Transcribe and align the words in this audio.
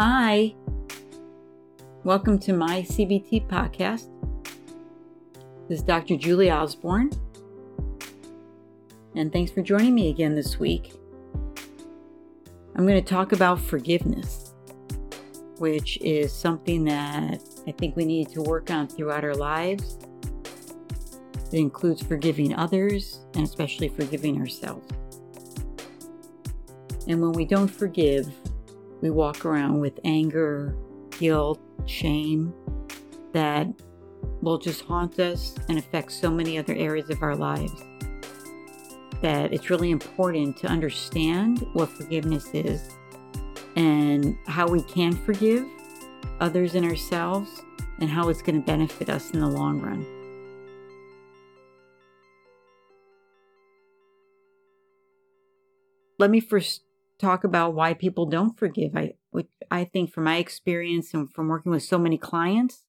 Hi. 0.00 0.54
Welcome 2.04 2.38
to 2.38 2.52
my 2.52 2.82
CBT 2.82 3.48
podcast. 3.48 4.06
This 5.68 5.80
is 5.80 5.82
Dr. 5.82 6.16
Julie 6.16 6.52
Osborne. 6.52 7.10
And 9.16 9.32
thanks 9.32 9.50
for 9.50 9.60
joining 9.60 9.96
me 9.96 10.08
again 10.08 10.36
this 10.36 10.56
week. 10.56 10.92
I'm 12.76 12.86
going 12.86 13.02
to 13.02 13.02
talk 13.02 13.32
about 13.32 13.60
forgiveness, 13.60 14.54
which 15.56 15.98
is 16.00 16.32
something 16.32 16.84
that 16.84 17.42
I 17.66 17.72
think 17.72 17.96
we 17.96 18.04
need 18.04 18.28
to 18.28 18.42
work 18.42 18.70
on 18.70 18.86
throughout 18.86 19.24
our 19.24 19.34
lives. 19.34 19.98
It 21.50 21.58
includes 21.58 22.04
forgiving 22.04 22.54
others 22.54 23.26
and 23.34 23.42
especially 23.42 23.88
forgiving 23.88 24.38
ourselves. 24.38 24.88
And 27.08 27.20
when 27.20 27.32
we 27.32 27.44
don't 27.44 27.66
forgive, 27.66 28.32
we 29.00 29.10
walk 29.10 29.44
around 29.44 29.80
with 29.80 29.98
anger, 30.04 30.76
guilt, 31.18 31.60
shame 31.86 32.52
that 33.32 33.66
will 34.40 34.58
just 34.58 34.82
haunt 34.82 35.18
us 35.18 35.54
and 35.68 35.78
affect 35.78 36.12
so 36.12 36.30
many 36.30 36.58
other 36.58 36.74
areas 36.74 37.10
of 37.10 37.22
our 37.22 37.36
lives. 37.36 37.72
That 39.22 39.52
it's 39.52 39.70
really 39.70 39.90
important 39.90 40.56
to 40.58 40.68
understand 40.68 41.66
what 41.72 41.88
forgiveness 41.88 42.48
is 42.54 42.80
and 43.76 44.36
how 44.46 44.68
we 44.68 44.82
can 44.82 45.12
forgive 45.12 45.66
others 46.40 46.74
and 46.74 46.84
ourselves 46.84 47.62
and 48.00 48.08
how 48.08 48.28
it's 48.28 48.42
going 48.42 48.60
to 48.60 48.66
benefit 48.66 49.08
us 49.08 49.30
in 49.32 49.40
the 49.40 49.48
long 49.48 49.80
run. 49.80 50.06
Let 56.18 56.30
me 56.30 56.40
first 56.40 56.82
talk 57.18 57.44
about 57.44 57.74
why 57.74 57.94
people 57.94 58.26
don't 58.26 58.58
forgive. 58.58 58.96
I 58.96 59.14
I 59.70 59.84
think 59.84 60.12
from 60.12 60.24
my 60.24 60.36
experience 60.36 61.12
and 61.12 61.30
from 61.32 61.48
working 61.48 61.72
with 61.72 61.82
so 61.82 61.98
many 61.98 62.16
clients 62.16 62.84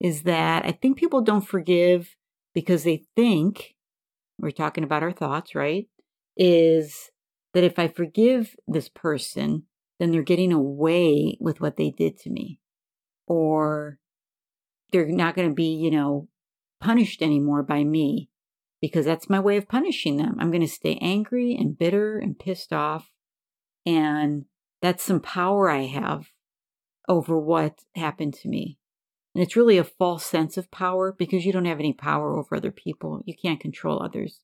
is 0.00 0.22
that 0.22 0.64
I 0.64 0.72
think 0.72 0.96
people 0.96 1.20
don't 1.20 1.46
forgive 1.46 2.16
because 2.54 2.84
they 2.84 3.04
think 3.14 3.74
we're 4.38 4.50
talking 4.50 4.84
about 4.84 5.02
our 5.02 5.12
thoughts, 5.12 5.54
right? 5.54 5.86
Is 6.36 7.10
that 7.52 7.64
if 7.64 7.78
I 7.78 7.88
forgive 7.88 8.56
this 8.66 8.88
person, 8.88 9.64
then 9.98 10.10
they're 10.10 10.22
getting 10.22 10.52
away 10.52 11.36
with 11.40 11.60
what 11.60 11.76
they 11.76 11.90
did 11.90 12.18
to 12.20 12.30
me 12.30 12.58
or 13.26 13.98
they're 14.92 15.06
not 15.06 15.34
going 15.34 15.48
to 15.48 15.54
be, 15.54 15.74
you 15.74 15.90
know, 15.90 16.28
punished 16.80 17.22
anymore 17.22 17.62
by 17.62 17.84
me 17.84 18.28
because 18.80 19.04
that's 19.04 19.30
my 19.30 19.40
way 19.40 19.56
of 19.56 19.68
punishing 19.68 20.16
them. 20.16 20.36
I'm 20.38 20.50
going 20.50 20.60
to 20.60 20.68
stay 20.68 20.98
angry 21.00 21.54
and 21.54 21.78
bitter 21.78 22.18
and 22.18 22.38
pissed 22.38 22.72
off 22.72 23.10
and 23.86 24.44
that's 24.82 25.02
some 25.02 25.20
power 25.20 25.70
I 25.70 25.86
have 25.86 26.26
over 27.08 27.38
what 27.38 27.80
happened 27.94 28.34
to 28.34 28.48
me. 28.48 28.78
And 29.34 29.42
it's 29.42 29.56
really 29.56 29.78
a 29.78 29.84
false 29.84 30.24
sense 30.24 30.56
of 30.56 30.70
power 30.70 31.12
because 31.12 31.44
you 31.44 31.52
don't 31.52 31.64
have 31.64 31.80
any 31.80 31.92
power 31.92 32.36
over 32.36 32.56
other 32.56 32.70
people. 32.70 33.22
You 33.26 33.34
can't 33.34 33.60
control 33.60 34.02
others. 34.02 34.40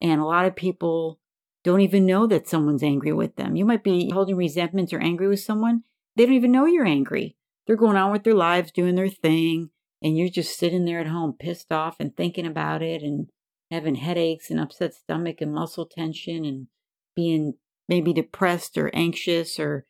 And 0.00 0.20
a 0.20 0.26
lot 0.26 0.44
of 0.44 0.54
people 0.54 1.18
don't 1.64 1.80
even 1.80 2.04
know 2.06 2.26
that 2.26 2.46
someone's 2.46 2.82
angry 2.82 3.12
with 3.12 3.36
them. 3.36 3.56
You 3.56 3.64
might 3.64 3.82
be 3.82 4.10
holding 4.10 4.36
resentments 4.36 4.92
or 4.92 5.00
angry 5.00 5.26
with 5.26 5.40
someone. 5.40 5.84
They 6.14 6.24
don't 6.24 6.34
even 6.34 6.52
know 6.52 6.66
you're 6.66 6.86
angry. 6.86 7.36
They're 7.66 7.76
going 7.76 7.96
on 7.96 8.12
with 8.12 8.24
their 8.24 8.34
lives, 8.34 8.70
doing 8.70 8.94
their 8.94 9.08
thing, 9.08 9.70
and 10.02 10.16
you're 10.16 10.28
just 10.28 10.58
sitting 10.58 10.84
there 10.84 11.00
at 11.00 11.08
home 11.08 11.34
pissed 11.38 11.72
off 11.72 11.96
and 11.98 12.16
thinking 12.16 12.46
about 12.46 12.82
it 12.82 13.02
and 13.02 13.28
having 13.70 13.96
headaches 13.96 14.50
and 14.50 14.60
upset 14.60 14.94
stomach 14.94 15.40
and 15.40 15.52
muscle 15.52 15.86
tension 15.86 16.44
and 16.44 16.68
being 17.16 17.54
maybe 17.88 18.12
depressed 18.12 18.76
or 18.76 18.90
anxious, 18.94 19.58
or 19.58 19.86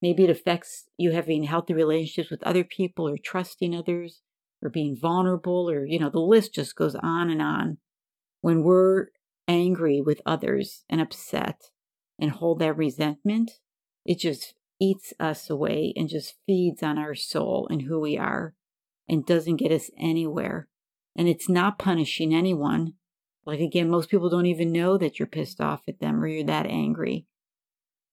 maybe 0.00 0.24
it 0.24 0.30
affects 0.30 0.84
you 0.96 1.12
having 1.12 1.44
healthy 1.44 1.74
relationships 1.74 2.30
with 2.30 2.42
other 2.42 2.64
people 2.64 3.08
or 3.08 3.16
trusting 3.22 3.74
others 3.74 4.22
or 4.62 4.70
being 4.70 4.96
vulnerable, 5.00 5.70
or, 5.70 5.86
you 5.86 5.98
know, 5.98 6.10
the 6.10 6.20
list 6.20 6.54
just 6.54 6.76
goes 6.76 6.94
on 6.94 7.30
and 7.30 7.40
on. 7.40 7.78
When 8.40 8.62
we're 8.62 9.06
angry 9.48 10.00
with 10.00 10.20
others 10.26 10.84
and 10.88 11.00
upset 11.00 11.70
and 12.18 12.30
hold 12.30 12.58
that 12.60 12.76
resentment, 12.76 13.52
it 14.04 14.18
just 14.18 14.54
eats 14.80 15.12
us 15.18 15.50
away 15.50 15.92
and 15.96 16.08
just 16.08 16.36
feeds 16.46 16.82
on 16.82 16.98
our 16.98 17.14
soul 17.14 17.66
and 17.70 17.82
who 17.82 18.00
we 18.00 18.16
are 18.16 18.54
and 19.08 19.26
doesn't 19.26 19.56
get 19.56 19.72
us 19.72 19.90
anywhere. 19.98 20.68
And 21.16 21.28
it's 21.28 21.48
not 21.48 21.78
punishing 21.78 22.34
anyone. 22.34 22.94
Like, 23.44 23.60
again, 23.60 23.90
most 23.90 24.10
people 24.10 24.30
don't 24.30 24.46
even 24.46 24.72
know 24.72 24.96
that 24.98 25.18
you're 25.18 25.26
pissed 25.26 25.60
off 25.60 25.82
at 25.88 26.00
them 26.00 26.22
or 26.22 26.26
you're 26.26 26.44
that 26.44 26.66
angry 26.66 27.26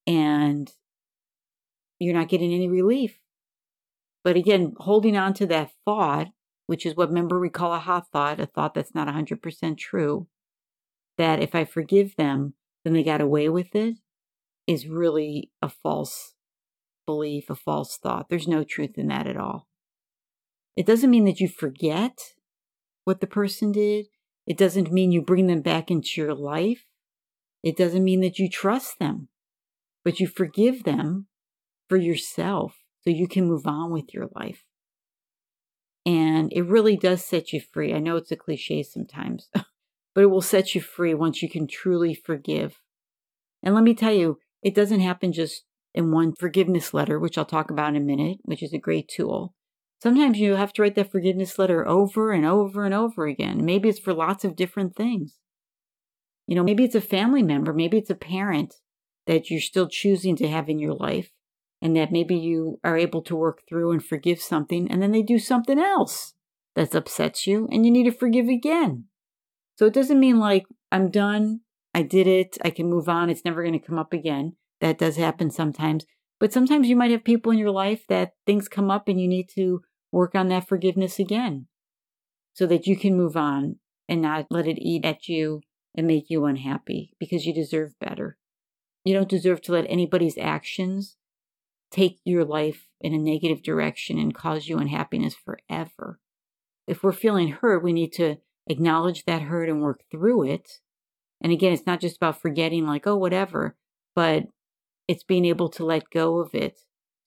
and 0.08 0.72
you're 2.00 2.16
not 2.16 2.30
getting 2.30 2.54
any 2.54 2.70
relief. 2.70 3.20
But 4.24 4.38
again, 4.38 4.74
holding 4.78 5.18
on 5.18 5.34
to 5.36 5.46
that 5.48 5.72
thought, 5.86 6.30
which 6.66 6.86
is 6.86 6.96
what 6.96 7.10
remember 7.10 7.40
we 7.40 7.50
call 7.50 7.74
a 7.74 7.80
hot 7.80 8.08
thought, 8.12 8.40
a 8.40 8.46
thought 8.46 8.74
that's 8.74 8.96
not 8.96 9.08
100% 9.08 9.78
true, 9.78 10.28
that 11.18 11.42
if 11.42 11.54
I 11.54 11.66
forgive 11.66 12.16
them, 12.16 12.54
then 12.84 12.94
they 12.94 13.04
got 13.04 13.22
away 13.22 13.50
with 13.50 13.76
it, 13.76 13.96
is 14.66 14.88
really 14.88 15.52
a 15.62 15.70
false 15.70 16.34
belief, 17.06 17.50
a 17.50 17.56
false 17.56 17.98
thought. 17.98 18.30
There's 18.30 18.48
no 18.48 18.64
truth 18.64 18.98
in 18.98 19.08
that 19.08 19.28
at 19.28 19.38
all. 19.38 19.68
It 20.76 20.86
doesn't 20.86 21.10
mean 21.10 21.26
that 21.26 21.40
you 21.40 21.48
forget 21.48 22.20
what 23.04 23.22
the 23.22 23.28
person 23.28 23.72
did. 23.72 24.08
It 24.46 24.58
doesn't 24.58 24.92
mean 24.92 25.12
you 25.12 25.22
bring 25.22 25.48
them 25.48 25.62
back 25.62 25.90
into 25.90 26.22
your 26.22 26.36
life. 26.36 26.86
It 27.64 27.76
doesn't 27.76 28.04
mean 28.04 28.22
that 28.22 28.40
you 28.40 28.50
trust 28.50 29.00
them 29.00 29.30
but 30.08 30.22
you 30.22 30.26
forgive 30.26 30.86
them 30.86 31.28
for 31.90 31.98
yourself 31.98 32.78
so 33.02 33.10
you 33.10 33.28
can 33.28 33.46
move 33.46 33.68
on 33.68 33.92
with 33.92 34.14
your 34.14 34.30
life. 34.34 34.64
And 36.06 36.50
it 36.54 36.62
really 36.62 36.96
does 36.96 37.26
set 37.26 37.52
you 37.52 37.60
free. 37.60 37.94
I 37.94 38.00
know 38.00 38.16
it's 38.16 38.32
a 38.32 38.38
cliche 38.38 38.84
sometimes, 38.84 39.50
but 40.16 40.24
it 40.24 40.28
will 40.28 40.42
set 40.42 40.74
you 40.74 40.80
free 40.80 41.14
once 41.14 41.42
you 41.42 41.50
can 41.50 41.68
truly 41.68 42.14
forgive. 42.16 42.80
And 43.62 43.76
let 43.76 43.84
me 43.84 43.94
tell 43.94 44.14
you, 44.14 44.40
it 44.64 44.74
doesn't 44.74 45.02
happen 45.02 45.34
just 45.34 45.66
in 45.94 46.14
one 46.14 46.32
forgiveness 46.40 46.94
letter, 46.94 47.20
which 47.20 47.38
I'll 47.38 47.44
talk 47.44 47.70
about 47.70 47.90
in 47.90 48.02
a 48.02 48.06
minute, 48.06 48.38
which 48.44 48.64
is 48.64 48.72
a 48.72 48.78
great 48.78 49.10
tool. 49.14 49.56
Sometimes 50.02 50.40
you 50.40 50.56
have 50.56 50.72
to 50.72 50.84
write 50.84 50.96
that 50.96 51.12
forgiveness 51.12 51.60
letter 51.60 51.86
over 51.86 52.32
and 52.32 52.46
over 52.46 52.86
and 52.86 52.94
over 52.94 53.28
again. 53.28 53.66
Maybe 53.66 53.90
it's 53.90 54.00
for 54.00 54.14
lots 54.14 54.46
of 54.46 54.56
different 54.56 54.96
things. 54.96 55.36
You 56.48 56.56
know, 56.56 56.64
maybe 56.64 56.86
it's 56.86 56.96
a 56.96 57.02
family 57.02 57.44
member, 57.44 57.74
maybe 57.74 57.98
it's 57.98 58.10
a 58.10 58.16
parent, 58.16 58.76
that 59.28 59.52
you're 59.52 59.62
still 59.62 59.88
choosing 59.88 60.36
to 60.38 60.48
have 60.48 60.70
in 60.70 60.80
your 60.80 60.94
life 60.94 61.32
and 61.82 61.96
that 61.96 62.12
maybe 62.12 62.36
you 62.36 62.80
are 62.84 62.98
able 62.98 63.22
to 63.22 63.36
work 63.36 63.62
through 63.70 63.92
and 63.92 64.04
forgive 64.04 64.42
something 64.42 64.90
and 64.90 65.02
then 65.02 65.12
they 65.12 65.22
do 65.22 65.38
something 65.38 65.80
else 65.80 66.34
that 66.76 66.96
upsets 66.96 67.46
you 67.46 67.68
and 67.72 67.86
you 67.86 67.92
need 67.92 68.06
to 68.06 68.12
forgive 68.12 68.48
again. 68.48 69.06
So 69.76 69.86
it 69.86 69.94
doesn't 69.94 70.20
mean 70.20 70.40
like 70.40 70.66
I'm 70.92 71.12
done, 71.12 71.62
I 71.94 72.02
did 72.02 72.28
it, 72.28 72.58
I 72.64 72.72
can 72.72 72.90
move 72.90 73.08
on, 73.08 73.30
it's 73.30 73.46
never 73.46 73.62
going 73.62 73.80
to 73.80 73.86
come 73.86 74.00
up 74.00 74.14
again. 74.14 74.56
That 74.82 74.98
does 74.98 75.18
happen 75.18 75.52
sometimes. 75.52 76.06
But 76.40 76.54
sometimes 76.54 76.88
you 76.88 76.96
might 76.96 77.12
have 77.12 77.24
people 77.24 77.52
in 77.52 77.58
your 77.58 77.72
life 77.72 78.06
that 78.10 78.34
things 78.46 78.68
come 78.68 78.92
up 78.92 79.08
and 79.08 79.20
you 79.20 79.28
need 79.28 79.50
to 79.56 79.82
work 80.12 80.36
on 80.36 80.50
that 80.50 80.68
forgiveness 80.68 81.20
again 81.20 81.68
so 82.54 82.66
that 82.68 82.88
you 82.88 82.96
can 82.96 83.18
move 83.18 83.36
on 83.36 83.78
and 84.08 84.22
not 84.22 84.48
let 84.50 84.68
it 84.68 84.78
eat 84.80 85.04
at 85.04 85.28
you 85.28 85.62
and 85.96 86.08
make 86.08 86.26
you 86.30 86.46
unhappy 86.46 87.14
because 87.20 87.46
you 87.46 87.54
deserve 87.54 87.94
better. 88.00 88.38
You 89.08 89.14
don't 89.14 89.30
deserve 89.30 89.62
to 89.62 89.72
let 89.72 89.86
anybody's 89.88 90.38
actions 90.38 91.16
take 91.92 92.20
your 92.26 92.44
life 92.44 92.90
in 93.00 93.14
a 93.14 93.18
negative 93.18 93.64
direction 93.64 94.20
and 94.20 94.36
cause 94.36 94.68
you 94.68 94.80
unhappiness 94.80 95.34
forever. 95.34 96.20
If 96.88 97.04
we're 97.04 97.14
feeling 97.14 97.54
hurt, 97.54 97.86
we 97.86 97.94
need 97.94 98.12
to 98.16 98.36
acknowledge 98.68 99.24
that 99.24 99.44
hurt 99.44 99.70
and 99.70 99.82
work 99.82 100.04
through 100.12 100.50
it. 100.50 100.82
And 101.40 101.54
again, 101.54 101.72
it's 101.72 101.88
not 101.88 102.02
just 102.02 102.18
about 102.18 102.42
forgetting, 102.42 102.86
like, 102.86 103.08
oh, 103.08 103.16
whatever, 103.16 103.78
but 104.14 104.48
it's 105.08 105.24
being 105.24 105.46
able 105.46 105.70
to 105.70 105.86
let 105.86 106.10
go 106.10 106.40
of 106.40 106.54
it 106.54 106.80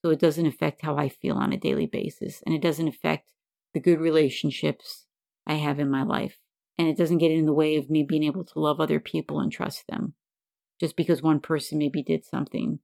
so 0.05 0.11
it 0.11 0.19
doesn't 0.19 0.45
affect 0.45 0.83
how 0.83 0.97
I 0.97 1.09
feel 1.09 1.37
on 1.37 1.51
a 1.51 1.57
daily 1.57 1.87
basis. 1.87 2.43
And 2.45 2.53
it 2.53 2.61
doesn't 2.61 2.89
affect 2.89 3.31
the 3.73 3.79
good 3.79 3.99
relationships 3.99 5.07
I 5.47 5.55
have 5.55 5.79
in 5.79 5.89
my 5.89 6.03
life. 6.03 6.37
And 6.77 6.87
it 6.87 6.95
doesn't 6.95 7.17
get 7.17 7.31
in 7.31 7.47
the 7.47 7.53
way 7.53 7.75
of 7.75 7.89
me 7.89 8.03
being 8.03 8.25
able 8.25 8.43
to 8.43 8.59
love 8.59 8.79
other 8.79 8.99
people 8.99 9.39
and 9.39 9.51
trust 9.51 9.85
them 9.89 10.13
just 10.81 10.97
because 10.97 11.21
one 11.21 11.39
person 11.39 11.77
maybe 11.77 12.01
did 12.01 12.25
something 12.25 12.79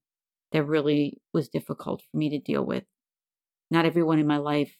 that 0.51 0.63
really 0.63 1.19
was 1.33 1.49
difficult 1.49 2.03
for 2.03 2.15
me 2.15 2.29
to 2.29 2.39
deal 2.39 2.63
with. 2.63 2.83
Not 3.71 3.85
everyone 3.85 4.19
in 4.19 4.27
my 4.27 4.37
life 4.37 4.77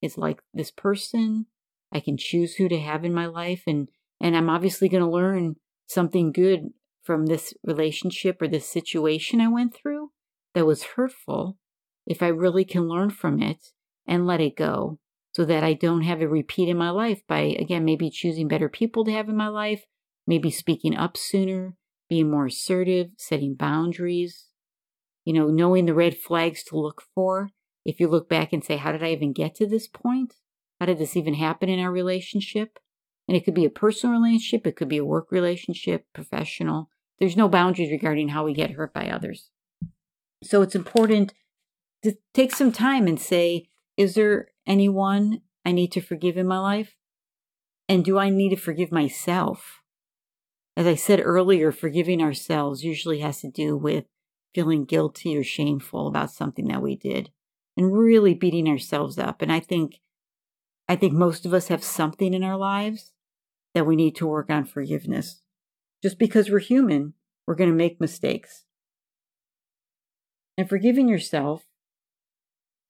is 0.00 0.16
like 0.16 0.40
this 0.54 0.70
person. 0.70 1.46
I 1.92 1.98
can 1.98 2.16
choose 2.16 2.54
who 2.54 2.68
to 2.68 2.78
have 2.78 3.04
in 3.04 3.12
my 3.12 3.26
life 3.26 3.64
and 3.66 3.88
and 4.20 4.36
I'm 4.36 4.48
obviously 4.48 4.88
going 4.88 5.02
to 5.02 5.10
learn 5.10 5.56
something 5.88 6.30
good 6.30 6.68
from 7.02 7.26
this 7.26 7.52
relationship 7.64 8.40
or 8.40 8.46
this 8.46 8.68
situation 8.68 9.40
I 9.40 9.48
went 9.48 9.74
through 9.74 10.12
that 10.54 10.64
was 10.64 10.84
hurtful 10.94 11.58
if 12.06 12.22
I 12.22 12.28
really 12.28 12.64
can 12.64 12.88
learn 12.88 13.10
from 13.10 13.42
it 13.42 13.72
and 14.06 14.24
let 14.24 14.40
it 14.40 14.56
go 14.56 15.00
so 15.32 15.44
that 15.44 15.64
I 15.64 15.72
don't 15.72 16.02
have 16.02 16.22
a 16.22 16.28
repeat 16.28 16.68
in 16.68 16.76
my 16.76 16.90
life 16.90 17.22
by 17.26 17.40
again 17.40 17.84
maybe 17.84 18.08
choosing 18.08 18.46
better 18.46 18.68
people 18.68 19.04
to 19.04 19.12
have 19.12 19.28
in 19.28 19.36
my 19.36 19.48
life, 19.48 19.84
maybe 20.28 20.52
speaking 20.52 20.96
up 20.96 21.16
sooner, 21.16 21.74
being 22.12 22.30
more 22.30 22.44
assertive, 22.44 23.08
setting 23.16 23.54
boundaries, 23.54 24.48
you 25.24 25.32
know, 25.32 25.46
knowing 25.46 25.86
the 25.86 25.94
red 25.94 26.14
flags 26.14 26.62
to 26.62 26.76
look 26.76 27.02
for. 27.14 27.48
If 27.86 28.00
you 28.00 28.06
look 28.06 28.28
back 28.28 28.52
and 28.52 28.62
say, 28.62 28.76
how 28.76 28.92
did 28.92 29.02
I 29.02 29.12
even 29.12 29.32
get 29.32 29.54
to 29.54 29.66
this 29.66 29.88
point? 29.88 30.34
How 30.78 30.84
did 30.84 30.98
this 30.98 31.16
even 31.16 31.32
happen 31.32 31.70
in 31.70 31.80
our 31.80 31.90
relationship? 31.90 32.78
And 33.26 33.34
it 33.34 33.46
could 33.46 33.54
be 33.54 33.64
a 33.64 33.70
personal 33.70 34.14
relationship, 34.14 34.66
it 34.66 34.76
could 34.76 34.90
be 34.90 34.98
a 34.98 35.06
work 35.06 35.32
relationship, 35.32 36.04
professional. 36.12 36.90
There's 37.18 37.34
no 37.34 37.48
boundaries 37.48 37.90
regarding 37.90 38.28
how 38.28 38.44
we 38.44 38.52
get 38.52 38.72
hurt 38.72 38.92
by 38.92 39.08
others. 39.08 39.48
So 40.42 40.60
it's 40.60 40.74
important 40.74 41.32
to 42.02 42.18
take 42.34 42.54
some 42.54 42.72
time 42.72 43.06
and 43.06 43.18
say, 43.18 43.70
is 43.96 44.16
there 44.16 44.48
anyone 44.66 45.40
I 45.64 45.72
need 45.72 45.92
to 45.92 46.02
forgive 46.02 46.36
in 46.36 46.46
my 46.46 46.58
life? 46.58 46.94
And 47.88 48.04
do 48.04 48.18
I 48.18 48.28
need 48.28 48.50
to 48.50 48.56
forgive 48.56 48.92
myself? 48.92 49.81
As 50.76 50.86
I 50.86 50.94
said 50.94 51.20
earlier, 51.22 51.70
forgiving 51.70 52.22
ourselves 52.22 52.82
usually 52.82 53.20
has 53.20 53.40
to 53.40 53.50
do 53.50 53.76
with 53.76 54.04
feeling 54.54 54.84
guilty 54.84 55.36
or 55.36 55.44
shameful 55.44 56.06
about 56.06 56.30
something 56.30 56.68
that 56.68 56.82
we 56.82 56.96
did 56.96 57.30
and 57.76 57.96
really 57.96 58.34
beating 58.34 58.68
ourselves 58.68 59.18
up. 59.18 59.42
And 59.42 59.52
I 59.52 59.60
think 59.60 60.00
I 60.88 60.96
think 60.96 61.12
most 61.12 61.46
of 61.46 61.54
us 61.54 61.68
have 61.68 61.84
something 61.84 62.34
in 62.34 62.42
our 62.42 62.56
lives 62.56 63.12
that 63.74 63.86
we 63.86 63.96
need 63.96 64.16
to 64.16 64.26
work 64.26 64.50
on 64.50 64.64
forgiveness. 64.64 65.40
Just 66.02 66.18
because 66.18 66.50
we're 66.50 66.58
human, 66.58 67.14
we're 67.46 67.54
going 67.54 67.70
to 67.70 67.76
make 67.76 68.00
mistakes. 68.00 68.64
And 70.58 70.68
forgiving 70.68 71.08
yourself 71.08 71.64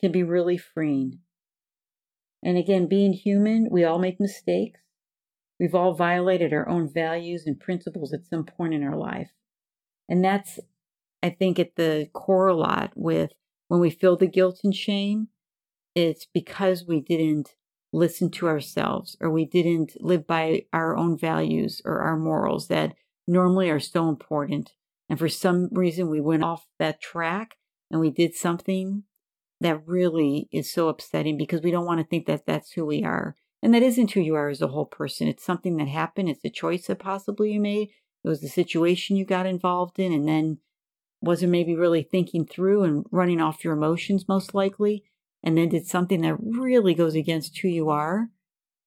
can 0.00 0.10
be 0.10 0.22
really 0.22 0.56
freeing. 0.56 1.20
And 2.42 2.58
again, 2.58 2.88
being 2.88 3.12
human, 3.12 3.68
we 3.70 3.84
all 3.84 3.98
make 3.98 4.18
mistakes. 4.18 4.81
We've 5.62 5.76
all 5.76 5.94
violated 5.94 6.52
our 6.52 6.68
own 6.68 6.92
values 6.92 7.44
and 7.46 7.56
principles 7.58 8.12
at 8.12 8.26
some 8.26 8.42
point 8.44 8.74
in 8.74 8.82
our 8.82 8.96
life. 8.96 9.30
And 10.08 10.24
that's, 10.24 10.58
I 11.22 11.30
think, 11.30 11.60
at 11.60 11.76
the 11.76 12.08
core 12.12 12.48
a 12.48 12.56
lot 12.56 12.90
with 12.96 13.30
when 13.68 13.78
we 13.80 13.88
feel 13.88 14.16
the 14.16 14.26
guilt 14.26 14.58
and 14.64 14.74
shame, 14.74 15.28
it's 15.94 16.26
because 16.26 16.84
we 16.84 17.00
didn't 17.00 17.50
listen 17.92 18.28
to 18.32 18.48
ourselves 18.48 19.16
or 19.20 19.30
we 19.30 19.44
didn't 19.44 19.92
live 20.00 20.26
by 20.26 20.64
our 20.72 20.96
own 20.96 21.16
values 21.16 21.80
or 21.84 22.00
our 22.00 22.16
morals 22.16 22.66
that 22.66 22.96
normally 23.28 23.70
are 23.70 23.78
so 23.78 24.08
important. 24.08 24.72
And 25.08 25.16
for 25.16 25.28
some 25.28 25.68
reason, 25.70 26.10
we 26.10 26.20
went 26.20 26.42
off 26.42 26.66
that 26.80 27.00
track 27.00 27.54
and 27.88 28.00
we 28.00 28.10
did 28.10 28.34
something 28.34 29.04
that 29.60 29.86
really 29.86 30.48
is 30.50 30.72
so 30.72 30.88
upsetting 30.88 31.38
because 31.38 31.62
we 31.62 31.70
don't 31.70 31.86
want 31.86 32.00
to 32.00 32.06
think 32.06 32.26
that 32.26 32.46
that's 32.46 32.72
who 32.72 32.84
we 32.84 33.04
are. 33.04 33.36
And 33.62 33.72
that 33.74 33.82
isn't 33.82 34.10
who 34.10 34.20
you 34.20 34.34
are 34.34 34.48
as 34.48 34.60
a 34.60 34.68
whole 34.68 34.86
person. 34.86 35.28
It's 35.28 35.44
something 35.44 35.76
that 35.76 35.88
happened. 35.88 36.28
It's 36.28 36.44
a 36.44 36.50
choice 36.50 36.88
that 36.88 36.98
possibly 36.98 37.52
you 37.52 37.60
made. 37.60 37.90
It 38.24 38.28
was 38.28 38.40
the 38.40 38.48
situation 38.48 39.16
you 39.16 39.24
got 39.24 39.46
involved 39.46 39.98
in 40.00 40.12
and 40.12 40.28
then 40.28 40.58
wasn't 41.20 41.52
maybe 41.52 41.76
really 41.76 42.02
thinking 42.02 42.44
through 42.44 42.82
and 42.82 43.06
running 43.12 43.40
off 43.40 43.64
your 43.64 43.74
emotions, 43.74 44.26
most 44.28 44.52
likely. 44.52 45.04
And 45.44 45.56
then 45.56 45.68
did 45.68 45.86
something 45.86 46.22
that 46.22 46.36
really 46.40 46.94
goes 46.94 47.14
against 47.14 47.56
who 47.58 47.68
you 47.68 47.88
are. 47.88 48.28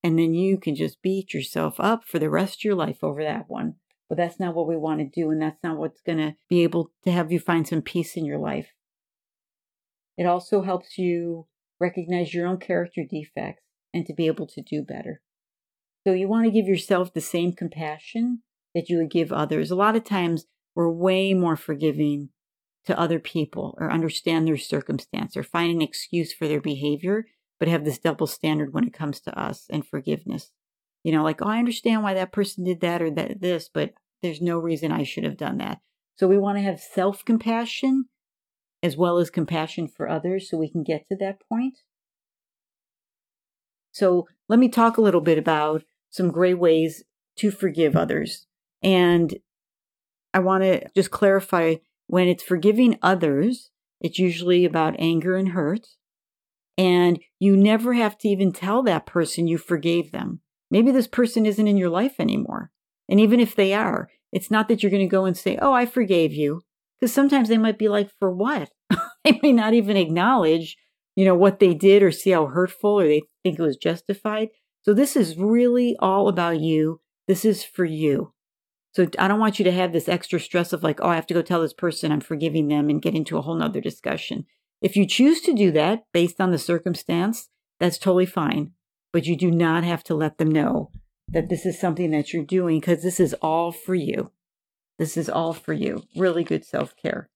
And 0.03 0.19
then 0.19 0.33
you 0.33 0.57
can 0.57 0.75
just 0.75 1.01
beat 1.01 1.33
yourself 1.33 1.75
up 1.79 2.03
for 2.05 2.19
the 2.19 2.29
rest 2.29 2.59
of 2.59 2.63
your 2.65 2.75
life 2.75 2.97
over 3.01 3.23
that 3.23 3.49
one. 3.49 3.75
But 4.07 4.17
that's 4.17 4.39
not 4.39 4.55
what 4.55 4.67
we 4.67 4.77
want 4.77 4.99
to 4.99 5.05
do. 5.05 5.31
And 5.31 5.41
that's 5.41 5.63
not 5.63 5.77
what's 5.77 6.01
going 6.01 6.19
to 6.19 6.35
be 6.49 6.63
able 6.63 6.91
to 7.03 7.11
have 7.11 7.31
you 7.31 7.39
find 7.39 7.67
some 7.67 7.81
peace 7.81 8.15
in 8.15 8.25
your 8.25 8.37
life. 8.37 8.67
It 10.17 10.25
also 10.25 10.61
helps 10.61 10.97
you 10.97 11.47
recognize 11.79 12.33
your 12.33 12.47
own 12.47 12.57
character 12.57 13.03
defects 13.09 13.64
and 13.95 14.05
to 14.05 14.13
be 14.13 14.27
able 14.27 14.45
to 14.45 14.61
do 14.61 14.83
better. 14.83 15.21
So 16.05 16.13
you 16.13 16.27
want 16.27 16.45
to 16.45 16.51
give 16.51 16.67
yourself 16.67 17.13
the 17.13 17.21
same 17.21 17.53
compassion 17.53 18.43
that 18.75 18.89
you 18.89 18.97
would 18.97 19.09
give 19.09 19.31
others. 19.31 19.71
A 19.71 19.75
lot 19.75 19.95
of 19.95 20.03
times 20.03 20.45
we're 20.75 20.91
way 20.91 21.33
more 21.33 21.55
forgiving 21.55 22.29
to 22.85 22.99
other 22.99 23.19
people 23.19 23.75
or 23.79 23.91
understand 23.91 24.45
their 24.47 24.57
circumstance 24.57 25.35
or 25.35 25.43
find 25.43 25.73
an 25.73 25.81
excuse 25.81 26.33
for 26.33 26.47
their 26.47 26.61
behavior, 26.61 27.25
but 27.57 27.69
have 27.69 27.85
this 27.85 27.97
double 27.97 28.27
standard 28.27 28.73
when 28.73 28.83
it 28.83 28.93
comes 28.93 29.21
to 29.21 29.39
us 29.39 29.65
and 29.69 29.87
forgiveness. 29.87 30.51
You 31.03 31.13
know, 31.13 31.23
like, 31.23 31.41
oh, 31.41 31.47
I 31.47 31.57
understand 31.57 32.03
why 32.03 32.13
that 32.15 32.33
person 32.33 32.65
did 32.65 32.81
that 32.81 33.01
or 33.01 33.09
that 33.11 33.39
this, 33.39 33.69
but 33.73 33.93
there's 34.21 34.41
no 34.41 34.59
reason 34.59 34.91
I 34.91 35.03
should 35.03 35.23
have 35.23 35.37
done 35.37 35.57
that. 35.59 35.79
So 36.17 36.27
we 36.27 36.37
want 36.37 36.57
to 36.57 36.63
have 36.63 36.79
self 36.79 37.23
compassion 37.23 38.05
as 38.83 38.97
well 38.97 39.17
as 39.17 39.29
compassion 39.29 39.87
for 39.87 40.09
others 40.09 40.49
so 40.49 40.57
we 40.57 40.69
can 40.69 40.83
get 40.83 41.07
to 41.07 41.15
that 41.17 41.39
point. 41.49 41.79
So 43.95 44.27
let 44.49 44.59
me 44.59 44.67
talk 44.67 44.97
a 44.97 45.01
little 45.01 45.21
bit 45.21 45.37
about 45.37 45.83
some 46.09 46.29
great 46.29 46.59
ways 46.59 47.05
to 47.37 47.49
forgive 47.49 47.95
others. 47.95 48.45
And 48.83 49.33
I 50.33 50.39
want 50.39 50.63
to 50.63 50.89
just 50.93 51.11
clarify 51.11 51.75
when 52.07 52.27
it's 52.27 52.43
forgiving 52.43 52.99
others, 53.01 53.71
it's 54.01 54.19
usually 54.19 54.65
about 54.65 54.97
anger 54.99 55.37
and 55.37 55.49
hurt. 55.49 55.87
And 56.77 57.21
you 57.39 57.55
never 57.55 57.93
have 57.93 58.17
to 58.17 58.27
even 58.27 58.51
tell 58.51 58.83
that 58.83 59.05
person 59.05 59.47
you 59.47 59.57
forgave 59.57 60.11
them. 60.11 60.41
Maybe 60.69 60.91
this 60.91 61.07
person 61.07 61.45
isn't 61.45 61.67
in 61.67 61.77
your 61.77 61.89
life 61.89 62.15
anymore. 62.19 62.71
And 63.07 63.21
even 63.21 63.39
if 63.39 63.55
they 63.55 63.73
are, 63.73 64.09
it's 64.33 64.51
not 64.51 64.67
that 64.67 64.83
you're 64.83 64.91
going 64.91 65.07
to 65.07 65.09
go 65.09 65.23
and 65.23 65.37
say, 65.37 65.57
Oh, 65.61 65.71
I 65.71 65.85
forgave 65.85 66.33
you. 66.33 66.63
Because 66.99 67.13
sometimes 67.13 67.47
they 67.47 67.57
might 67.57 67.79
be 67.79 67.87
like, 67.87 68.11
For 68.19 68.29
what? 68.29 68.71
they 69.23 69.39
may 69.41 69.53
not 69.53 69.73
even 69.73 69.95
acknowledge, 69.95 70.75
you 71.15 71.23
know, 71.23 71.35
what 71.35 71.59
they 71.59 71.73
did 71.73 72.03
or 72.03 72.11
see 72.11 72.31
how 72.31 72.47
hurtful 72.47 72.99
or 72.99 73.07
they 73.07 73.21
think 73.45 73.59
it 73.59 73.63
was 73.63 73.77
justified. 73.77 74.49
So 74.81 74.93
this 74.93 75.15
is 75.15 75.37
really 75.37 75.95
all 75.99 76.27
about 76.27 76.59
you. 76.59 76.99
This 77.27 77.45
is 77.45 77.63
for 77.63 77.85
you. 77.85 78.33
So 78.95 79.07
I 79.19 79.27
don't 79.27 79.39
want 79.39 79.59
you 79.59 79.65
to 79.65 79.71
have 79.71 79.93
this 79.93 80.09
extra 80.09 80.39
stress 80.39 80.73
of 80.73 80.81
like, 80.81 80.99
oh, 81.01 81.09
I 81.09 81.15
have 81.15 81.27
to 81.27 81.33
go 81.33 81.43
tell 81.43 81.61
this 81.61 81.73
person 81.73 82.11
I'm 82.11 82.21
forgiving 82.21 82.69
them 82.69 82.89
and 82.89 83.01
get 83.01 83.13
into 83.13 83.37
a 83.37 83.41
whole 83.41 83.55
nother 83.55 83.81
discussion. 83.81 84.45
If 84.81 84.95
you 84.95 85.05
choose 85.05 85.41
to 85.41 85.53
do 85.53 85.71
that 85.73 86.05
based 86.11 86.41
on 86.41 86.51
the 86.51 86.57
circumstance, 86.57 87.49
that's 87.79 87.99
totally 87.99 88.25
fine. 88.25 88.71
But 89.13 89.27
you 89.27 89.35
do 89.35 89.51
not 89.51 89.83
have 89.83 90.03
to 90.05 90.15
let 90.15 90.39
them 90.39 90.51
know 90.51 90.91
that 91.27 91.49
this 91.49 91.65
is 91.65 91.79
something 91.79 92.09
that 92.11 92.33
you're 92.33 92.43
doing 92.43 92.79
because 92.79 93.03
this 93.03 93.19
is 93.19 93.35
all 93.35 93.71
for 93.71 93.95
you. 93.95 94.31
This 94.97 95.17
is 95.17 95.29
all 95.29 95.53
for 95.53 95.73
you. 95.73 96.03
Really 96.15 96.43
good 96.43 96.65
self 96.65 96.95
care. 96.95 97.29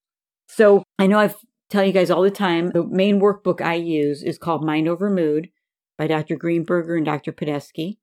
So 0.47 0.83
I 0.97 1.05
know 1.07 1.19
I 1.19 1.33
tell 1.69 1.83
you 1.83 1.91
guys 1.91 2.09
all 2.09 2.23
the 2.23 2.31
time 2.31 2.71
the 2.71 2.83
main 2.83 3.19
workbook 3.19 3.61
I 3.61 3.75
use 3.75 4.23
is 4.23 4.37
called 4.37 4.65
Mind 4.65 4.87
Over 4.87 5.09
Mood 5.09 5.49
by 5.99 6.07
Dr. 6.07 6.37
Greenberger 6.37 6.95
and 6.95 7.05
Dr. 7.05 7.33
Padesky. 7.33 7.97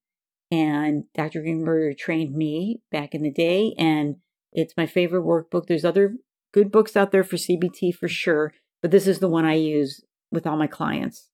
And 0.53 1.05
Dr. 1.15 1.43
Greenberger 1.43 1.97
trained 1.99 2.37
me 2.37 2.83
back 2.93 3.15
in 3.15 3.23
the 3.23 3.33
day, 3.33 3.75
and 3.79 4.17
it's 4.53 4.77
my 4.77 4.87
favorite 4.87 5.25
workbook. 5.25 5.67
There's 5.67 5.85
other 5.85 6.17
good 6.53 6.71
books 6.71 6.95
out 6.95 7.11
there 7.11 7.25
for 7.25 7.37
CBT 7.37 7.95
for 7.97 8.07
sure, 8.07 8.53
but 8.83 8.91
this 8.91 9.09
is 9.09 9.19
the 9.19 9.29
one 9.29 9.47
I 9.47 9.55
use 9.55 10.05
with 10.31 10.47
all 10.47 10.57
my 10.57 10.67
clients. 10.67 11.31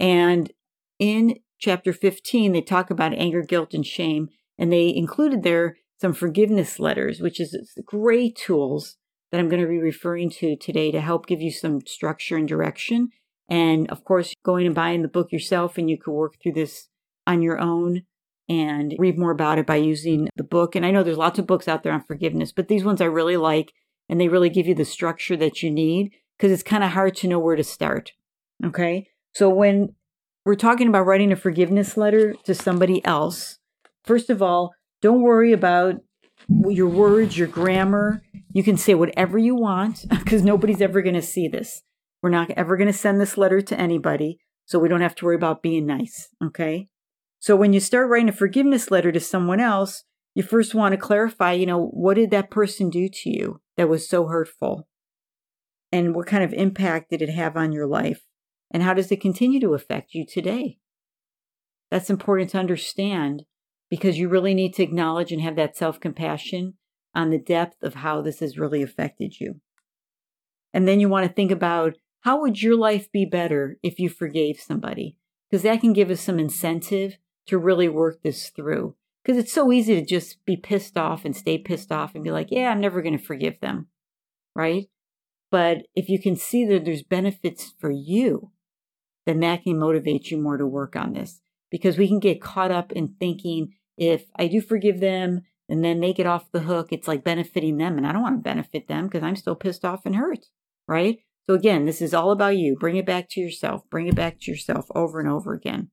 And 0.00 0.52
in 0.98 1.40
chapter 1.58 1.92
15, 1.92 2.52
they 2.52 2.62
talk 2.62 2.90
about 2.90 3.12
anger, 3.12 3.42
guilt, 3.42 3.74
and 3.74 3.84
shame, 3.84 4.28
and 4.56 4.72
they 4.72 4.94
included 4.94 5.42
there 5.42 5.76
some 6.00 6.12
forgiveness 6.12 6.78
letters, 6.78 7.20
which 7.20 7.40
is 7.40 7.58
great 7.84 8.36
tools 8.36 8.96
that 9.30 9.40
I'm 9.40 9.48
going 9.48 9.62
to 9.62 9.68
be 9.68 9.78
referring 9.78 10.30
to 10.30 10.56
today 10.56 10.92
to 10.92 11.00
help 11.00 11.26
give 11.26 11.42
you 11.42 11.50
some 11.50 11.80
structure 11.86 12.36
and 12.36 12.46
direction. 12.46 13.10
And 13.48 13.90
of 13.90 14.04
course, 14.04 14.34
going 14.44 14.66
and 14.66 14.74
buying 14.74 15.02
the 15.02 15.08
book 15.08 15.32
yourself, 15.32 15.76
and 15.76 15.90
you 15.90 15.98
could 15.98 16.12
work 16.12 16.36
through 16.42 16.52
this 16.52 16.88
on 17.26 17.42
your 17.42 17.58
own 17.58 18.02
and 18.48 18.94
read 18.98 19.18
more 19.18 19.30
about 19.30 19.58
it 19.58 19.66
by 19.66 19.76
using 19.76 20.28
the 20.36 20.44
book. 20.44 20.74
And 20.74 20.84
I 20.84 20.90
know 20.90 21.02
there's 21.02 21.16
lots 21.16 21.38
of 21.38 21.46
books 21.46 21.68
out 21.68 21.82
there 21.82 21.92
on 21.92 22.02
forgiveness, 22.02 22.52
but 22.52 22.68
these 22.68 22.84
ones 22.84 23.00
I 23.00 23.06
really 23.06 23.36
like 23.36 23.72
and 24.08 24.20
they 24.20 24.28
really 24.28 24.50
give 24.50 24.66
you 24.66 24.74
the 24.74 24.84
structure 24.84 25.36
that 25.36 25.62
you 25.62 25.70
need 25.70 26.12
because 26.36 26.52
it's 26.52 26.62
kind 26.62 26.84
of 26.84 26.90
hard 26.90 27.16
to 27.16 27.28
know 27.28 27.38
where 27.38 27.56
to 27.56 27.64
start. 27.64 28.12
Okay. 28.64 29.08
So 29.34 29.48
when 29.48 29.94
we're 30.44 30.54
talking 30.56 30.88
about 30.88 31.06
writing 31.06 31.32
a 31.32 31.36
forgiveness 31.36 31.96
letter 31.96 32.34
to 32.44 32.54
somebody 32.54 33.04
else, 33.04 33.58
first 34.04 34.28
of 34.28 34.42
all, 34.42 34.74
don't 35.00 35.22
worry 35.22 35.52
about 35.52 35.96
your 36.48 36.88
words, 36.88 37.38
your 37.38 37.48
grammar. 37.48 38.22
You 38.52 38.62
can 38.62 38.76
say 38.76 38.94
whatever 38.94 39.38
you 39.38 39.54
want 39.54 40.04
because 40.08 40.42
nobody's 40.42 40.82
ever 40.82 41.02
going 41.02 41.14
to 41.14 41.22
see 41.22 41.48
this. 41.48 41.82
We're 42.24 42.30
not 42.30 42.50
ever 42.52 42.78
going 42.78 42.86
to 42.86 42.92
send 42.94 43.20
this 43.20 43.36
letter 43.36 43.60
to 43.60 43.78
anybody. 43.78 44.38
So 44.64 44.78
we 44.78 44.88
don't 44.88 45.02
have 45.02 45.14
to 45.16 45.26
worry 45.26 45.36
about 45.36 45.62
being 45.62 45.84
nice. 45.84 46.30
Okay. 46.42 46.88
So 47.38 47.54
when 47.54 47.74
you 47.74 47.80
start 47.80 48.08
writing 48.08 48.30
a 48.30 48.32
forgiveness 48.32 48.90
letter 48.90 49.12
to 49.12 49.20
someone 49.20 49.60
else, 49.60 50.04
you 50.34 50.42
first 50.42 50.74
want 50.74 50.92
to 50.92 50.98
clarify, 50.98 51.52
you 51.52 51.66
know, 51.66 51.88
what 51.88 52.14
did 52.14 52.30
that 52.30 52.50
person 52.50 52.88
do 52.88 53.10
to 53.10 53.28
you 53.28 53.60
that 53.76 53.90
was 53.90 54.08
so 54.08 54.26
hurtful? 54.26 54.88
And 55.92 56.14
what 56.14 56.26
kind 56.26 56.42
of 56.42 56.54
impact 56.54 57.10
did 57.10 57.20
it 57.20 57.28
have 57.28 57.58
on 57.58 57.72
your 57.72 57.86
life? 57.86 58.22
And 58.70 58.82
how 58.82 58.94
does 58.94 59.12
it 59.12 59.20
continue 59.20 59.60
to 59.60 59.74
affect 59.74 60.14
you 60.14 60.24
today? 60.24 60.78
That's 61.90 62.08
important 62.08 62.48
to 62.52 62.58
understand 62.58 63.42
because 63.90 64.16
you 64.16 64.30
really 64.30 64.54
need 64.54 64.72
to 64.76 64.82
acknowledge 64.82 65.30
and 65.30 65.42
have 65.42 65.56
that 65.56 65.76
self 65.76 66.00
compassion 66.00 66.78
on 67.14 67.28
the 67.28 67.38
depth 67.38 67.82
of 67.82 67.96
how 67.96 68.22
this 68.22 68.40
has 68.40 68.56
really 68.56 68.82
affected 68.82 69.40
you. 69.40 69.60
And 70.72 70.88
then 70.88 71.00
you 71.00 71.10
want 71.10 71.26
to 71.26 71.32
think 71.32 71.50
about 71.50 71.98
how 72.24 72.40
would 72.40 72.62
your 72.62 72.74
life 72.74 73.12
be 73.12 73.26
better 73.26 73.76
if 73.82 73.98
you 73.98 74.08
forgave 74.08 74.58
somebody? 74.58 75.18
Because 75.50 75.62
that 75.62 75.82
can 75.82 75.92
give 75.92 76.08
us 76.08 76.22
some 76.22 76.38
incentive 76.38 77.18
to 77.46 77.58
really 77.58 77.86
work 77.86 78.22
this 78.22 78.48
through. 78.48 78.96
Because 79.22 79.36
it's 79.36 79.52
so 79.52 79.70
easy 79.70 79.94
to 79.94 80.06
just 80.06 80.42
be 80.46 80.56
pissed 80.56 80.96
off 80.96 81.26
and 81.26 81.36
stay 81.36 81.58
pissed 81.58 81.92
off 81.92 82.14
and 82.14 82.24
be 82.24 82.30
like, 82.30 82.48
yeah, 82.50 82.70
I'm 82.70 82.80
never 82.80 83.02
going 83.02 83.16
to 83.16 83.22
forgive 83.22 83.60
them. 83.60 83.88
Right. 84.56 84.86
But 85.50 85.86
if 85.94 86.08
you 86.08 86.18
can 86.18 86.34
see 86.34 86.64
that 86.64 86.86
there's 86.86 87.02
benefits 87.02 87.74
for 87.78 87.90
you, 87.90 88.52
then 89.26 89.40
that 89.40 89.64
can 89.64 89.78
motivate 89.78 90.30
you 90.30 90.38
more 90.38 90.56
to 90.56 90.66
work 90.66 90.96
on 90.96 91.12
this 91.12 91.42
because 91.70 91.98
we 91.98 92.08
can 92.08 92.20
get 92.20 92.40
caught 92.40 92.70
up 92.70 92.90
in 92.92 93.16
thinking 93.20 93.74
if 93.98 94.24
I 94.36 94.48
do 94.48 94.62
forgive 94.62 95.00
them 95.00 95.42
and 95.68 95.84
then 95.84 96.00
they 96.00 96.14
get 96.14 96.26
off 96.26 96.50
the 96.52 96.60
hook, 96.60 96.88
it's 96.90 97.06
like 97.06 97.22
benefiting 97.22 97.76
them. 97.76 97.98
And 97.98 98.06
I 98.06 98.12
don't 98.12 98.22
want 98.22 98.38
to 98.38 98.42
benefit 98.42 98.88
them 98.88 99.08
because 99.08 99.22
I'm 99.22 99.36
still 99.36 99.54
pissed 99.54 99.84
off 99.84 100.06
and 100.06 100.16
hurt, 100.16 100.46
right? 100.88 101.18
So 101.48 101.54
again, 101.54 101.84
this 101.84 102.00
is 102.00 102.14
all 102.14 102.30
about 102.30 102.56
you. 102.56 102.76
Bring 102.76 102.96
it 102.96 103.06
back 103.06 103.28
to 103.30 103.40
yourself. 103.40 103.82
Bring 103.90 104.06
it 104.06 104.14
back 104.14 104.40
to 104.40 104.50
yourself 104.50 104.86
over 104.94 105.20
and 105.20 105.28
over 105.28 105.52
again. 105.52 105.90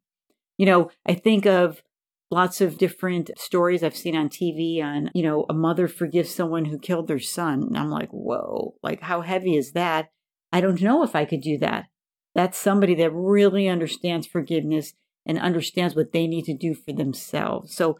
You 0.57 0.65
know, 0.65 0.91
I 1.05 1.13
think 1.13 1.45
of 1.45 1.81
lots 2.29 2.61
of 2.61 2.77
different 2.77 3.31
stories 3.37 3.83
I've 3.83 3.95
seen 3.95 4.15
on 4.15 4.29
TV 4.29 4.81
on, 4.81 5.11
you 5.13 5.23
know, 5.23 5.45
a 5.49 5.53
mother 5.53 5.87
forgives 5.87 6.33
someone 6.33 6.65
who 6.65 6.79
killed 6.79 7.07
their 7.07 7.19
son. 7.19 7.63
And 7.63 7.77
I'm 7.77 7.89
like, 7.89 8.09
whoa, 8.09 8.75
like 8.81 9.01
how 9.01 9.21
heavy 9.21 9.57
is 9.57 9.73
that? 9.73 10.09
I 10.51 10.61
don't 10.61 10.81
know 10.81 11.03
if 11.03 11.15
I 11.15 11.25
could 11.25 11.41
do 11.41 11.57
that. 11.59 11.85
That's 12.33 12.57
somebody 12.57 12.95
that 12.95 13.11
really 13.11 13.67
understands 13.67 14.25
forgiveness 14.25 14.93
and 15.25 15.37
understands 15.37 15.95
what 15.95 16.13
they 16.13 16.27
need 16.27 16.45
to 16.45 16.57
do 16.57 16.73
for 16.73 16.93
themselves. 16.93 17.75
So 17.75 17.99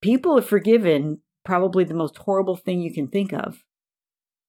people 0.00 0.36
have 0.36 0.48
forgiven 0.48 1.20
probably 1.44 1.84
the 1.84 1.94
most 1.94 2.16
horrible 2.18 2.56
thing 2.56 2.80
you 2.80 2.94
can 2.94 3.08
think 3.08 3.32
of. 3.32 3.64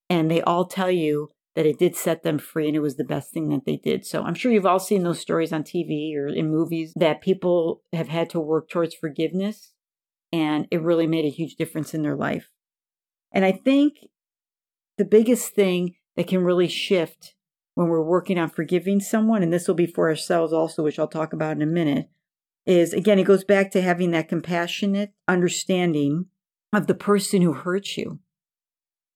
And 0.10 0.30
they 0.30 0.42
all 0.42 0.66
tell 0.66 0.92
you 0.92 1.30
that 1.56 1.66
it 1.66 1.80
did 1.80 1.96
set 1.96 2.24
them 2.24 2.38
free 2.38 2.68
and 2.68 2.76
it 2.76 2.82
was 2.82 2.98
the 2.98 3.04
best 3.04 3.32
thing 3.32 3.50
that 3.50 3.66
they 3.66 3.78
did. 3.78 4.06
So 4.06 4.24
I'm 4.24 4.36
sure 4.36 4.52
you've 4.52 4.66
all 4.66 4.80
seen 4.80 5.04
those 5.04 5.20
stories 5.20 5.54
on 5.54 5.64
TV 5.64 6.16
or 6.16 6.28
in 6.28 6.52
movies 6.52 6.94
that 6.98 7.22
people 7.22 7.82
have 7.94 8.10
had 8.10 8.30
to 8.32 8.40
work 8.40 8.70
towards 8.70 8.94
forgiveness 8.94 9.72
and 10.34 10.68
it 10.70 10.82
really 10.82 11.08
made 11.08 11.26
a 11.26 11.30
huge 11.30 11.56
difference 11.56 11.94
in 11.94 12.02
their 12.02 12.16
life. 12.16 12.50
And 13.32 13.46
I 13.46 13.54
think 13.54 14.08
the 14.98 15.06
biggest 15.06 15.54
thing 15.54 15.96
that 16.16 16.28
can 16.28 16.44
really 16.44 16.68
shift 16.68 17.36
when 17.76 17.88
we're 17.88 18.02
working 18.02 18.40
on 18.40 18.50
forgiving 18.50 19.00
someone, 19.02 19.44
and 19.44 19.52
this 19.52 19.68
will 19.68 19.76
be 19.76 19.86
for 19.86 20.10
ourselves 20.10 20.54
also, 20.54 20.82
which 20.84 20.98
I'll 20.98 21.08
talk 21.08 21.34
about 21.34 21.56
in 21.56 21.62
a 21.62 21.68
minute, 21.68 22.10
is 22.66 22.94
again, 22.94 23.20
it 23.20 23.26
goes 23.26 23.44
back 23.44 23.72
to 23.72 23.82
having 23.82 24.12
that 24.12 24.30
compassionate 24.30 25.14
understanding 25.28 26.28
of 26.74 26.88
the 26.88 26.96
person 26.96 27.42
who 27.42 27.54
hurt 27.54 27.96
you, 27.96 28.20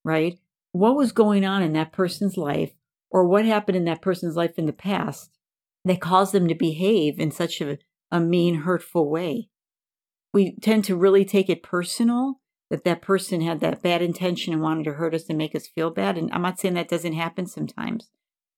right? 0.04 0.38
What 0.72 0.96
was 0.96 1.12
going 1.12 1.44
on 1.44 1.62
in 1.62 1.72
that 1.72 1.92
person's 1.92 2.36
life, 2.36 2.72
or 3.10 3.26
what 3.26 3.44
happened 3.44 3.76
in 3.76 3.84
that 3.86 4.02
person's 4.02 4.36
life 4.36 4.58
in 4.58 4.66
the 4.66 4.72
past 4.72 5.30
that 5.84 6.00
caused 6.00 6.32
them 6.32 6.46
to 6.48 6.54
behave 6.54 7.18
in 7.18 7.30
such 7.30 7.60
a, 7.60 7.78
a 8.10 8.20
mean, 8.20 8.56
hurtful 8.56 9.10
way? 9.10 9.48
We 10.32 10.56
tend 10.60 10.84
to 10.84 10.96
really 10.96 11.24
take 11.24 11.48
it 11.48 11.62
personal 11.62 12.40
that 12.70 12.84
that 12.84 13.02
person 13.02 13.40
had 13.40 13.60
that 13.60 13.82
bad 13.82 14.00
intention 14.00 14.52
and 14.52 14.62
wanted 14.62 14.84
to 14.84 14.92
hurt 14.92 15.14
us 15.14 15.28
and 15.28 15.36
make 15.36 15.56
us 15.56 15.66
feel 15.66 15.90
bad. 15.90 16.16
And 16.16 16.30
I'm 16.32 16.42
not 16.42 16.60
saying 16.60 16.74
that 16.74 16.88
doesn't 16.88 17.14
happen 17.14 17.46
sometimes, 17.46 18.10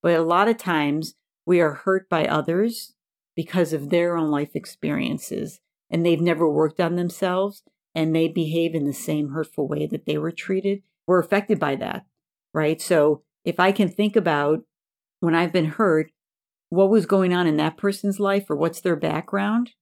but 0.03 0.15
a 0.15 0.23
lot 0.23 0.49
of 0.49 0.59
times 0.59 1.15
we 1.47 1.61
are 1.61 1.73
hurt 1.73 2.09
by 2.11 2.27
others 2.27 2.93
because 3.35 3.73
of 3.73 3.89
their 3.89 4.17
own 4.17 4.31
life 4.31 4.55
experiences 4.55 5.61
and 5.91 6.05
they've 6.05 6.21
never 6.21 6.49
worked 6.49 6.81
on 6.81 6.97
themselves 6.97 7.63
and 7.95 8.15
they 8.15 8.29
behave 8.29 8.75
in 8.75 8.85
the 8.85 8.93
same 8.93 9.31
hurtful 9.31 9.67
way 9.67 9.87
that 9.87 10.07
they 10.07 10.19
were 10.19 10.31
treated. 10.31 10.83
We're 11.07 11.21
affected 11.21 11.59
by 11.59 11.77
that, 11.77 12.05
right? 12.55 12.81
So 12.81 13.23
if 13.45 13.59
I 13.59 13.73
can 13.73 13.89
think 13.89 14.17
about 14.17 14.61
when 15.21 15.35
I've 15.35 15.53
been 15.53 15.67
hurt, 15.67 16.11
what 16.69 16.91
was 16.91 17.07
going 17.07 17.35
on 17.35 17.47
in 17.47 17.57
that 17.59 17.77
person's 17.77 18.19
life 18.19 18.49
or 18.49 18.57
what's 18.57 18.81
their 18.81 18.97
background, 18.97 19.73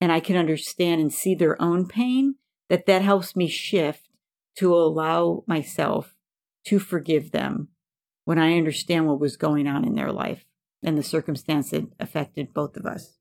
and 0.00 0.10
I 0.10 0.20
can 0.20 0.36
understand 0.36 1.00
and 1.00 1.12
see 1.12 1.34
their 1.34 1.60
own 1.60 1.86
pain, 1.86 2.36
that 2.68 2.86
that 2.86 3.02
helps 3.02 3.36
me 3.36 3.48
shift 3.48 4.08
to 4.56 4.74
allow 4.74 5.44
myself 5.46 6.14
to 6.66 6.78
forgive 6.78 7.30
them 7.30 7.68
when 8.24 8.38
I 8.38 8.56
understand 8.56 9.06
what 9.06 9.20
was 9.20 9.36
going 9.36 9.66
on 9.66 9.84
in 9.84 9.94
their 9.94 10.12
life 10.12 10.44
and 10.82 10.96
the 10.96 11.02
circumstance 11.02 11.70
that 11.70 11.86
affected 11.98 12.54
both 12.54 12.76
of 12.76 12.86
us. 12.86 13.18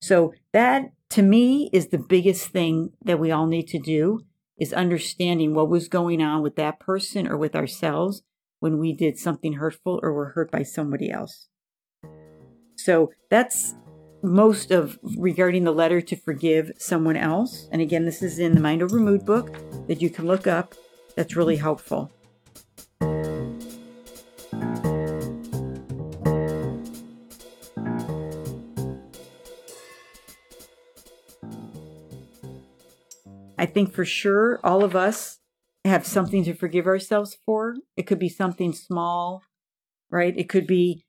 So 0.00 0.32
that 0.52 0.92
to 1.10 1.22
me 1.22 1.70
is 1.72 1.88
the 1.88 1.98
biggest 1.98 2.48
thing 2.48 2.92
that 3.04 3.18
we 3.18 3.30
all 3.30 3.46
need 3.46 3.68
to 3.68 3.78
do 3.78 4.20
is 4.60 4.72
understanding 4.72 5.54
what 5.54 5.70
was 5.70 5.88
going 5.88 6.22
on 6.22 6.42
with 6.42 6.54
that 6.56 6.78
person 6.78 7.26
or 7.26 7.36
with 7.36 7.56
ourselves 7.56 8.22
when 8.60 8.78
we 8.78 8.92
did 8.92 9.18
something 9.18 9.54
hurtful 9.54 9.98
or 10.02 10.12
were 10.12 10.30
hurt 10.30 10.50
by 10.50 10.62
somebody 10.62 11.10
else. 11.10 11.48
So 12.76 13.10
that's 13.30 13.74
most 14.22 14.70
of 14.70 14.98
regarding 15.02 15.64
the 15.64 15.72
letter 15.72 16.02
to 16.02 16.16
forgive 16.16 16.72
someone 16.78 17.16
else. 17.16 17.68
And 17.72 17.80
again, 17.80 18.04
this 18.04 18.22
is 18.22 18.38
in 18.38 18.54
the 18.54 18.60
Mind 18.60 18.82
Over 18.82 19.00
Mood 19.00 19.24
book 19.24 19.56
that 19.88 20.02
you 20.02 20.10
can 20.10 20.26
look 20.26 20.46
up. 20.46 20.74
That's 21.16 21.36
really 21.36 21.56
helpful. 21.56 22.12
Think 33.80 33.94
for 33.94 34.04
sure 34.04 34.60
all 34.62 34.84
of 34.84 34.94
us 34.94 35.38
have 35.86 36.06
something 36.06 36.44
to 36.44 36.52
forgive 36.52 36.86
ourselves 36.86 37.38
for. 37.46 37.76
It 37.96 38.02
could 38.06 38.18
be 38.18 38.28
something 38.28 38.74
small, 38.74 39.42
right? 40.10 40.36
It 40.36 40.50
could 40.50 40.66
be 40.66 41.06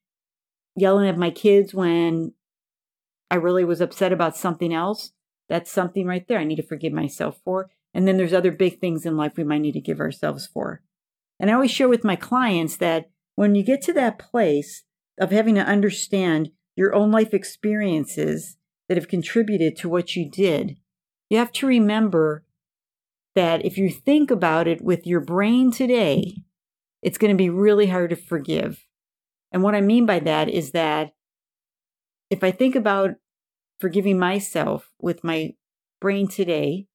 yelling 0.77 1.09
at 1.09 1.17
my 1.17 1.31
kids 1.31 1.73
when 1.73 2.33
I 3.29 3.35
really 3.35 3.65
was 3.65 3.81
upset 3.81 4.13
about 4.13 4.37
something 4.37 4.73
else. 4.73 5.11
That's 5.49 5.69
something 5.69 6.07
right 6.07 6.25
there 6.25 6.39
I 6.39 6.45
need 6.45 6.55
to 6.55 6.63
forgive 6.63 6.93
myself 6.93 7.41
for. 7.43 7.69
And 7.93 8.07
then 8.07 8.15
there's 8.15 8.33
other 8.33 8.51
big 8.51 8.79
things 8.79 9.05
in 9.05 9.17
life 9.17 9.33
we 9.35 9.43
might 9.43 9.59
need 9.59 9.73
to 9.73 9.81
give 9.81 9.99
ourselves 9.99 10.47
for. 10.47 10.81
And 11.41 11.49
I 11.49 11.53
always 11.53 11.71
share 11.71 11.89
with 11.89 12.05
my 12.05 12.15
clients 12.15 12.77
that 12.77 13.09
when 13.35 13.53
you 13.53 13.63
get 13.63 13.81
to 13.83 13.93
that 13.93 14.17
place 14.17 14.83
of 15.19 15.31
having 15.31 15.55
to 15.55 15.61
understand 15.61 16.51
your 16.77 16.95
own 16.95 17.11
life 17.11 17.33
experiences 17.33 18.55
that 18.87 18.95
have 18.95 19.09
contributed 19.09 19.75
to 19.77 19.89
what 19.89 20.15
you 20.15 20.29
did, 20.29 20.77
you 21.29 21.37
have 21.37 21.51
to 21.53 21.67
remember 21.67 22.45
that 23.35 23.65
if 23.65 23.77
you 23.77 23.89
think 23.89 24.31
about 24.31 24.67
it 24.67 24.81
with 24.81 25.07
your 25.07 25.21
brain 25.21 25.71
today, 25.71 26.43
it's 27.01 27.17
going 27.17 27.31
to 27.31 27.37
be 27.37 27.49
really 27.49 27.87
hard 27.87 28.09
to 28.11 28.15
forgive. 28.15 28.85
And 29.51 29.63
what 29.63 29.75
I 29.75 29.81
mean 29.81 30.05
by 30.05 30.19
that 30.19 30.49
is 30.49 30.71
that 30.71 31.13
if 32.29 32.43
I 32.43 32.51
think 32.51 32.75
about 32.75 33.11
forgiving 33.79 34.19
myself 34.19 34.91
with 34.99 35.23
my 35.23 35.53
brain 35.99 36.27
today 36.27 36.87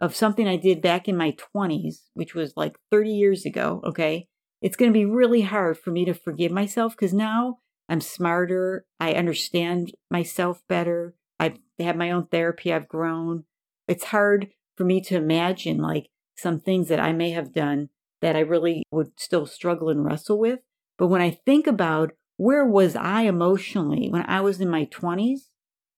of 0.00 0.16
something 0.16 0.48
I 0.48 0.56
did 0.56 0.80
back 0.80 1.08
in 1.08 1.16
my 1.16 1.36
20s, 1.54 2.06
which 2.14 2.34
was 2.34 2.54
like 2.56 2.76
30 2.90 3.10
years 3.10 3.44
ago, 3.44 3.80
okay, 3.84 4.28
it's 4.62 4.76
going 4.76 4.90
to 4.90 4.98
be 4.98 5.04
really 5.04 5.42
hard 5.42 5.78
for 5.78 5.90
me 5.90 6.04
to 6.06 6.14
forgive 6.14 6.50
myself 6.50 6.96
because 6.96 7.14
now 7.14 7.58
I'm 7.88 8.00
smarter. 8.00 8.86
I 8.98 9.12
understand 9.12 9.92
myself 10.10 10.62
better. 10.68 11.14
I 11.38 11.44
have 11.44 11.58
had 11.78 11.96
my 11.96 12.10
own 12.10 12.26
therapy. 12.26 12.72
I've 12.72 12.88
grown. 12.88 13.44
It's 13.88 14.04
hard 14.04 14.48
for 14.80 14.86
me 14.86 14.98
to 14.98 15.14
imagine 15.14 15.76
like 15.76 16.08
some 16.38 16.58
things 16.58 16.88
that 16.88 16.98
I 16.98 17.12
may 17.12 17.32
have 17.32 17.52
done 17.52 17.90
that 18.22 18.34
I 18.34 18.40
really 18.40 18.82
would 18.90 19.20
still 19.20 19.44
struggle 19.44 19.90
and 19.90 20.02
wrestle 20.02 20.38
with. 20.38 20.60
But 20.96 21.08
when 21.08 21.20
I 21.20 21.38
think 21.44 21.66
about 21.66 22.12
where 22.38 22.64
was 22.64 22.96
I 22.96 23.24
emotionally 23.24 24.08
when 24.08 24.24
I 24.26 24.40
was 24.40 24.58
in 24.58 24.70
my 24.70 24.86
20s, 24.86 25.50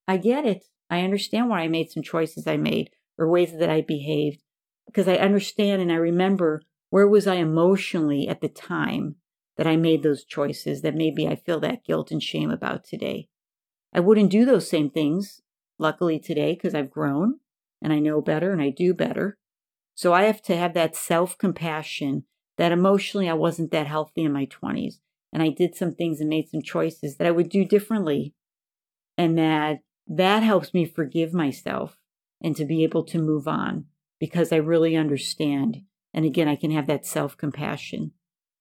I 0.08 0.16
get 0.16 0.44
it. 0.44 0.64
I 0.90 1.02
understand 1.02 1.48
why 1.48 1.60
I 1.60 1.68
made 1.68 1.92
some 1.92 2.02
choices 2.02 2.48
I 2.48 2.56
made 2.56 2.90
or 3.16 3.30
ways 3.30 3.56
that 3.56 3.70
I 3.70 3.82
behaved 3.82 4.42
because 4.86 5.06
I 5.06 5.14
understand 5.14 5.80
and 5.80 5.92
I 5.92 5.94
remember 5.94 6.62
where 6.90 7.06
was 7.06 7.28
I 7.28 7.36
emotionally 7.36 8.26
at 8.26 8.40
the 8.40 8.48
time 8.48 9.14
that 9.58 9.68
I 9.68 9.76
made 9.76 10.02
those 10.02 10.24
choices 10.24 10.82
that 10.82 10.96
maybe 10.96 11.28
I 11.28 11.36
feel 11.36 11.60
that 11.60 11.84
guilt 11.84 12.10
and 12.10 12.20
shame 12.20 12.50
about 12.50 12.82
today. 12.82 13.28
I 13.94 14.00
wouldn't 14.00 14.32
do 14.32 14.44
those 14.44 14.68
same 14.68 14.90
things, 14.90 15.40
luckily, 15.78 16.18
today 16.18 16.54
because 16.54 16.74
I've 16.74 16.90
grown 16.90 17.38
and 17.82 17.92
I 17.92 17.98
know 17.98 18.20
better 18.20 18.52
and 18.52 18.62
I 18.62 18.70
do 18.70 18.94
better. 18.94 19.36
So 19.94 20.12
I 20.12 20.22
have 20.24 20.40
to 20.42 20.56
have 20.56 20.74
that 20.74 20.96
self 20.96 21.36
compassion 21.36 22.24
that 22.56 22.72
emotionally 22.72 23.28
I 23.28 23.34
wasn't 23.34 23.70
that 23.72 23.86
healthy 23.86 24.22
in 24.22 24.32
my 24.32 24.46
20s. 24.46 24.94
And 25.32 25.42
I 25.42 25.48
did 25.48 25.74
some 25.74 25.94
things 25.94 26.20
and 26.20 26.28
made 26.28 26.48
some 26.48 26.62
choices 26.62 27.16
that 27.16 27.26
I 27.26 27.30
would 27.30 27.48
do 27.48 27.64
differently. 27.64 28.34
And 29.18 29.36
that 29.38 29.80
that 30.06 30.42
helps 30.42 30.74
me 30.74 30.84
forgive 30.84 31.32
myself 31.32 31.98
and 32.42 32.56
to 32.56 32.64
be 32.64 32.82
able 32.82 33.04
to 33.04 33.18
move 33.18 33.46
on 33.46 33.86
because 34.18 34.52
I 34.52 34.56
really 34.56 34.96
understand. 34.96 35.82
And 36.12 36.24
again, 36.24 36.48
I 36.48 36.56
can 36.56 36.70
have 36.70 36.86
that 36.86 37.06
self 37.06 37.36
compassion 37.36 38.12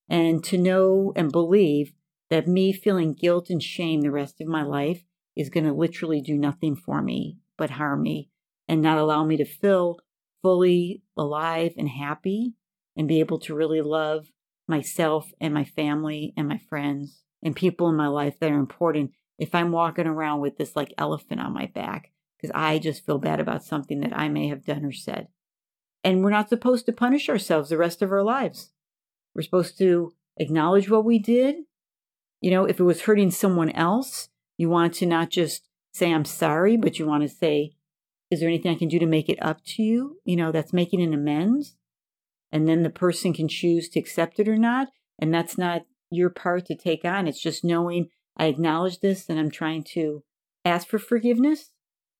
and 0.09 0.43
to 0.45 0.57
know 0.57 1.13
and 1.15 1.31
believe 1.31 1.93
that 2.29 2.47
me 2.47 2.73
feeling 2.73 3.13
guilt 3.13 3.49
and 3.49 3.61
shame 3.61 4.01
the 4.01 4.11
rest 4.11 4.41
of 4.41 4.47
my 4.47 4.63
life 4.63 5.03
is 5.35 5.49
going 5.49 5.65
to 5.65 5.73
literally 5.73 6.21
do 6.21 6.37
nothing 6.37 6.75
for 6.75 7.01
me 7.01 7.37
but 7.57 7.71
harm 7.71 8.01
me 8.01 8.30
and 8.71 8.81
not 8.81 8.97
allow 8.97 9.25
me 9.25 9.35
to 9.35 9.43
feel 9.43 9.99
fully 10.41 11.03
alive 11.17 11.73
and 11.77 11.89
happy 11.89 12.53
and 12.95 13.05
be 13.05 13.19
able 13.19 13.37
to 13.37 13.53
really 13.53 13.81
love 13.81 14.27
myself 14.65 15.29
and 15.41 15.53
my 15.53 15.65
family 15.65 16.33
and 16.37 16.47
my 16.47 16.57
friends 16.69 17.21
and 17.43 17.53
people 17.53 17.89
in 17.89 17.97
my 17.97 18.07
life 18.07 18.39
that 18.39 18.49
are 18.49 18.57
important 18.57 19.11
if 19.37 19.53
I'm 19.53 19.73
walking 19.73 20.07
around 20.07 20.39
with 20.39 20.57
this 20.57 20.73
like 20.73 20.93
elephant 20.97 21.41
on 21.41 21.53
my 21.53 21.65
back 21.65 22.13
because 22.37 22.49
I 22.55 22.79
just 22.79 23.05
feel 23.05 23.17
bad 23.17 23.41
about 23.41 23.65
something 23.65 23.99
that 23.99 24.17
I 24.17 24.29
may 24.29 24.47
have 24.47 24.63
done 24.63 24.85
or 24.85 24.93
said. 24.93 25.27
And 26.05 26.23
we're 26.23 26.29
not 26.29 26.47
supposed 26.47 26.85
to 26.85 26.93
punish 26.93 27.27
ourselves 27.27 27.69
the 27.69 27.77
rest 27.77 28.01
of 28.01 28.13
our 28.13 28.23
lives. 28.23 28.71
We're 29.35 29.41
supposed 29.41 29.77
to 29.79 30.13
acknowledge 30.37 30.89
what 30.89 31.03
we 31.03 31.19
did 31.19 31.55
You 32.39 32.51
know, 32.51 32.63
if 32.63 32.79
it 32.79 32.83
was 32.83 33.01
hurting 33.01 33.31
someone 33.31 33.71
else, 33.71 34.29
you 34.57 34.69
want 34.69 34.93
to 34.95 35.05
not 35.05 35.29
just 35.29 35.67
say, 35.93 36.13
I'm 36.13 36.23
sorry, 36.23 36.77
but 36.77 36.99
you 36.99 37.05
want 37.05 37.23
to 37.23 37.29
say, 37.29 37.73
is 38.31 38.39
there 38.39 38.50
anything 38.50 38.71
I 38.71 38.79
can 38.79 38.88
do 38.88 38.97
to 38.97 39.05
make 39.05 39.29
it 39.29 39.38
up 39.41 39.63
to 39.65 39.83
you? 39.83 40.17
You 40.23 40.38
know, 40.38 40.51
that's 40.51 40.71
making 40.71 41.01
an 41.01 41.13
amends. 41.13 41.75
And 42.51 42.67
then 42.67 42.81
the 42.81 42.89
person 42.89 43.33
can 43.33 43.50
choose 43.50 43.89
to 43.89 44.00
accept 44.00 44.39
it 44.39 44.47
or 44.47 44.57
not. 44.57 44.88
And 45.19 45.33
that's 45.33 45.57
not 45.57 45.83
your 46.09 46.29
part 46.29 46.65
to 46.67 46.75
take 46.75 47.03
on. 47.05 47.27
It's 47.27 47.41
just 47.41 47.63
knowing 47.63 48.07
I 48.38 48.45
acknowledge 48.45 49.00
this 49.00 49.29
and 49.29 49.38
I'm 49.38 49.51
trying 49.51 49.83
to 49.93 50.23
ask 50.63 50.88
for 50.88 50.97
forgiveness 50.97 51.71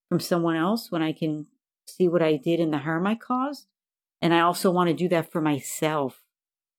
from 0.10 0.20
someone 0.20 0.58
else 0.58 0.92
when 0.92 1.02
I 1.02 1.14
can 1.14 1.48
see 1.88 2.08
what 2.08 2.22
I 2.22 2.36
did 2.36 2.60
and 2.60 2.74
the 2.74 2.80
harm 2.80 3.08
I 3.08 3.16
caused. 3.16 3.68
And 4.22 4.34
I 4.34 4.42
also 4.42 4.70
want 4.70 4.90
to 4.90 4.94
do 4.94 5.08
that 5.10 5.32
for 5.32 5.42
myself 5.42 6.22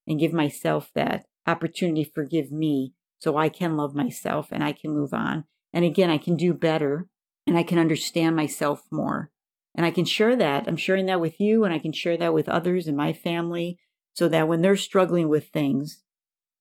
and 0.07 0.21
give 0.21 0.33
myself 0.33 0.91
that 0.95 1.25
opportunity 1.47 2.05
to 2.05 2.11
forgive 2.11 2.53
me 2.53 2.93
so 3.19 3.37
I 3.37 3.49
can 3.49 3.77
love 3.77 3.95
myself 3.95 4.49
and 4.53 4.63
I 4.63 4.73
can 4.73 4.93
move 4.93 5.15
on. 5.15 5.45
And 5.73 5.85
again, 5.85 6.11
I 6.11 6.19
can 6.19 6.37
do 6.37 6.53
better 6.53 7.09
and 7.47 7.57
I 7.57 7.63
can 7.63 7.79
understand 7.79 8.37
myself 8.37 8.83
more. 8.91 9.31
And 9.75 9.87
I 9.87 9.91
can 9.91 10.05
share 10.05 10.37
that. 10.37 10.69
I'm 10.69 10.77
sharing 10.77 11.07
that 11.07 11.21
with 11.21 11.41
you 11.41 11.65
and 11.65 11.73
I 11.73 11.79
can 11.79 11.93
share 11.93 12.17
that 12.19 12.35
with 12.35 12.49
others 12.49 12.87
in 12.87 12.97
my 12.97 13.13
family 13.13 13.79
so 14.15 14.29
that 14.29 14.47
when 14.49 14.61
they're 14.61 14.77
struggling 14.77 15.29
with 15.29 15.49
things, 15.49 16.03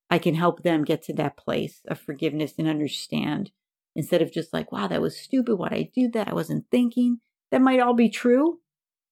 I 0.09 0.17
can 0.17 0.35
help 0.35 0.63
them 0.63 0.83
get 0.83 1.03
to 1.03 1.13
that 1.13 1.37
place 1.37 1.81
of 1.87 1.99
forgiveness 1.99 2.53
and 2.57 2.67
understand 2.67 3.51
instead 3.95 4.21
of 4.21 4.31
just 4.31 4.53
like, 4.53 4.71
wow, 4.71 4.87
that 4.87 5.01
was 5.01 5.17
stupid. 5.17 5.55
Why'd 5.55 5.73
I 5.73 5.89
do 5.93 6.09
that? 6.11 6.29
I 6.29 6.33
wasn't 6.33 6.65
thinking. 6.71 7.19
That 7.51 7.61
might 7.61 7.81
all 7.81 7.93
be 7.93 8.09
true, 8.09 8.59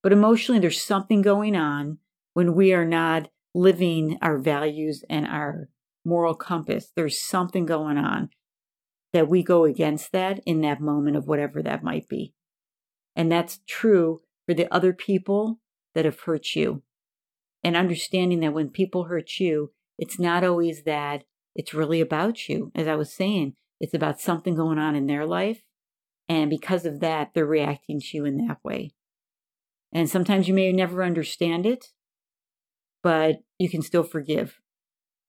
but 0.02 0.14
emotionally, 0.14 0.60
there's 0.60 0.82
something 0.82 1.22
going 1.22 1.56
on 1.56 1.98
when 2.34 2.56
we 2.56 2.74
are 2.74 2.86
not 2.86 3.30
living 3.54 4.18
our 4.22 4.38
values 4.38 5.04
and 5.10 5.28
our 5.28 5.68
moral 6.06 6.36
compass. 6.36 6.92
There's 6.96 7.20
something 7.20 7.66
going 7.66 7.98
on 7.98 8.30
that 9.13 9.28
we 9.28 9.44
go 9.44 9.66
against 9.66 10.12
that 10.12 10.39
in 10.46 10.62
that 10.62 10.82
moment 10.82 11.18
of 11.18 11.28
whatever 11.28 11.62
that 11.62 11.84
might 11.84 12.08
be. 12.08 12.34
And 13.16 13.32
that's 13.32 13.60
true 13.68 14.22
for 14.46 14.54
the 14.54 14.72
other 14.74 14.94
people 14.94 15.60
that 15.96 16.06
have 16.06 16.22
hurt 16.22 16.56
you. 16.56 16.84
And 17.63 17.75
understanding 17.75 18.39
that 18.42 18.54
when 18.54 18.70
people 18.70 19.06
hurt 19.06 19.39
you, 19.39 19.72
it's 19.98 20.20
not 20.20 20.44
always 20.44 20.84
that 20.84 21.24
it's 21.56 21.74
really 21.74 22.00
about 22.00 22.48
you. 22.48 22.72
As 22.74 22.88
I 22.88 22.96
was 22.96 23.12
saying, 23.12 23.56
it's 23.80 23.94
about 23.94 24.22
something 24.22 24.56
going 24.56 24.78
on 24.78 24.96
in 24.96 25.08
their 25.08 25.25
life. 25.25 25.62
And 26.28 26.50
because 26.50 26.86
of 26.86 27.00
that, 27.00 27.32
they're 27.34 27.46
reacting 27.46 28.00
to 28.00 28.18
you 28.18 28.25
in 28.25 28.38
that 28.48 28.60
way. 28.63 28.92
And 29.92 30.10
sometimes 30.10 30.48
you 30.48 30.54
may 30.54 30.72
never 30.72 31.04
understand 31.04 31.66
it, 31.66 31.88
but 33.01 33.38
you 33.58 33.70
can 33.70 33.82
still 33.82 34.04
forgive 34.04 34.60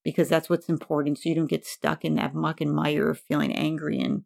because 0.05 0.29
that's 0.29 0.49
what's 0.49 0.69
important. 0.69 1.19
So 1.19 1.29
you 1.29 1.35
don't 1.35 1.47
get 1.47 1.67
stuck 1.67 2.05
in 2.05 2.15
that 2.17 2.35
muck 2.35 2.61
and 2.61 2.73
mire 2.73 3.11
of 3.11 3.21
feeling 3.21 3.55
angry 3.55 4.01
and 4.01 4.25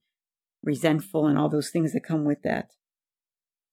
resentful 0.62 1.26
and 1.26 1.38
all 1.38 1.48
those 1.48 1.70
things 1.70 1.92
that 1.92 2.04
come 2.04 2.24
with 2.24 2.42
that. 2.42 2.70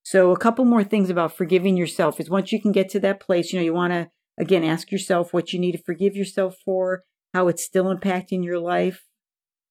So, 0.04 0.32
a 0.32 0.38
couple 0.38 0.66
more 0.66 0.84
things 0.84 1.10
about 1.10 1.38
forgiving 1.38 1.78
yourself 1.78 2.20
is 2.20 2.30
once 2.30 2.52
you 2.52 2.62
can 2.62 2.72
get 2.72 2.90
to 2.90 3.00
that 3.02 3.20
place, 3.20 3.54
you 3.54 3.60
know, 3.60 3.66
you 3.66 3.74
want 3.74 3.94
to 3.94 4.10
again 4.40 4.64
ask 4.64 4.92
yourself 4.92 5.34
what 5.34 5.54
you 5.54 5.60
need 5.60 5.74
to 5.74 5.84
forgive 5.84 6.16
yourself 6.16 6.56
for, 6.66 7.04
how 7.34 7.48
it's 7.48 7.64
still 7.64 7.86
impacting 7.86 8.44
your 8.44 8.60
life, 8.60 9.04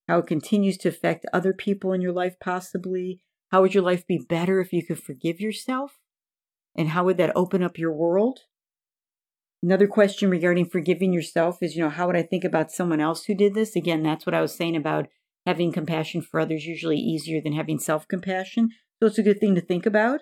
how 0.09 0.19
it 0.19 0.27
continues 0.27 0.77
to 0.79 0.89
affect 0.89 1.27
other 1.33 1.53
people 1.53 1.93
in 1.93 2.01
your 2.01 2.13
life, 2.13 2.37
possibly. 2.41 3.21
How 3.51 3.63
would 3.63 3.75
your 3.75 3.83
life 3.83 4.07
be 4.07 4.25
better 4.29 4.61
if 4.61 4.73
you 4.73 4.87
could 4.87 5.03
forgive 5.03 5.41
yourself? 5.41 5.99
And 6.77 6.91
how 6.91 7.05
would 7.05 7.17
that 7.17 7.33
open 7.35 7.65
up 7.65 7.79
your 7.79 7.93
world? 7.93 8.41
Another 9.63 9.87
question 9.87 10.31
regarding 10.31 10.65
forgiving 10.65 11.13
yourself 11.13 11.63
is, 11.63 11.77
you 11.77 11.83
know, 11.83 11.91
how 11.91 12.07
would 12.07 12.17
I 12.17 12.23
think 12.23 12.45
about 12.45 12.73
someone 12.73 13.01
else 13.01 13.25
who 13.25 13.35
did 13.35 13.55
this? 13.55 13.77
Again, 13.77 14.03
that's 14.03 14.25
what 14.25 14.35
I 14.35 14.41
was 14.41 14.55
saying 14.55 14.75
about 14.75 15.09
having 15.45 15.71
compassion 15.71 16.23
for 16.23 16.41
others, 16.41 16.65
usually 16.65 16.97
easier 16.97 17.43
than 17.43 17.53
having 17.53 17.79
self 17.79 18.09
compassion. 18.09 18.71
So 18.99 19.07
it's 19.07 19.19
a 19.19 19.23
good 19.23 19.39
thing 19.39 19.55
to 19.57 19.61
think 19.61 19.85
about. 19.85 20.21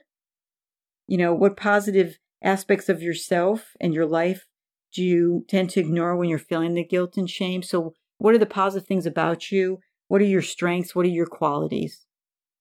You 1.06 1.18
know, 1.18 1.32
what 1.32 1.56
positive 1.56 2.18
aspects 2.42 2.88
of 2.88 3.00
yourself 3.00 3.76
and 3.80 3.94
your 3.94 4.06
life 4.06 4.46
do 4.92 5.04
you 5.04 5.44
tend 5.48 5.70
to 5.70 5.80
ignore 5.80 6.16
when 6.16 6.28
you're 6.28 6.38
feeling 6.38 6.74
the 6.74 6.84
guilt 6.84 7.16
and 7.16 7.30
shame? 7.30 7.62
So, 7.62 7.94
what 8.18 8.34
are 8.34 8.38
the 8.38 8.46
positive 8.46 8.88
things 8.88 9.06
about 9.06 9.52
you? 9.52 9.78
What 10.08 10.20
are 10.20 10.26
your 10.26 10.42
strengths? 10.42 10.96
What 10.96 11.06
are 11.06 11.10
your 11.10 11.26
qualities? 11.26 12.06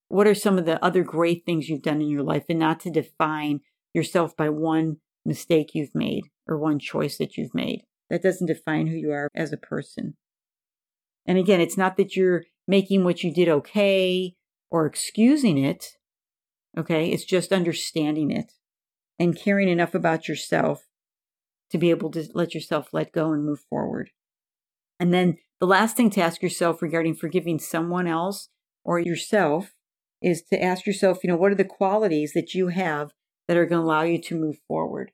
What 0.10 0.28
are 0.28 0.36
some 0.36 0.60
of 0.60 0.66
the 0.66 0.84
other 0.86 1.04
great 1.04 1.44
things 1.44 1.70
you've 1.70 1.82
done 1.82 2.02
in 2.02 2.10
your 2.10 2.24
life? 2.24 2.46
And 2.50 2.60
not 2.60 2.80
to 2.82 2.92
define 2.92 3.62
yourself 3.94 4.38
by 4.38 4.50
one 4.50 4.98
mistake 5.26 5.72
you've 5.74 5.96
made 5.96 6.26
or 6.48 6.58
one 6.58 6.80
choice 6.80 7.18
that 7.18 7.38
you've 7.38 7.54
made. 7.54 7.84
That 8.10 8.24
doesn't 8.24 8.48
define 8.48 8.88
who 8.88 8.96
you 8.96 9.12
are 9.12 9.30
as 9.36 9.52
a 9.52 9.58
person. 9.58 10.16
And 11.26 11.38
again, 11.38 11.60
it's 11.60 11.78
not 11.78 11.98
that 11.98 12.16
you're 12.16 12.46
making 12.68 13.04
what 13.04 13.24
you 13.24 13.34
did 13.34 13.50
okay 13.50 14.36
or 14.72 14.86
excusing 14.86 15.58
it. 15.58 15.98
Okay. 16.78 17.10
It's 17.12 17.26
just 17.26 17.52
understanding 17.52 18.32
it 18.32 18.54
and 19.20 19.38
caring 19.38 19.68
enough 19.68 19.94
about 19.94 20.28
yourself 20.28 20.86
to 21.72 21.78
be 21.78 21.90
able 21.90 22.12
to 22.12 22.28
let 22.34 22.54
yourself 22.54 22.90
let 22.94 23.12
go 23.12 23.32
and 23.34 23.44
move 23.44 23.60
forward. 23.70 24.12
And 25.00 25.14
then 25.14 25.38
the 25.60 25.68
last 25.68 25.98
thing 25.98 26.10
to 26.12 26.22
ask 26.22 26.42
yourself 26.42 26.82
regarding 26.82 27.16
forgiving 27.16 27.60
someone 27.60 28.08
else 28.08 28.50
or 28.86 29.00
yourself 29.00 29.74
is 30.22 30.44
to 30.44 30.62
ask 30.62 30.86
yourself, 30.86 31.20
you 31.24 31.30
know, 31.30 31.36
what 31.36 31.52
are 31.52 31.56
the 31.56 31.66
qualities 31.66 32.34
that 32.34 32.54
you 32.54 32.70
have 32.70 33.12
that 33.48 33.58
are 33.58 33.66
going 33.66 33.82
to 33.82 33.86
allow 33.86 34.04
you 34.04 34.22
to 34.22 34.40
move 34.40 34.58
forward, 34.68 35.12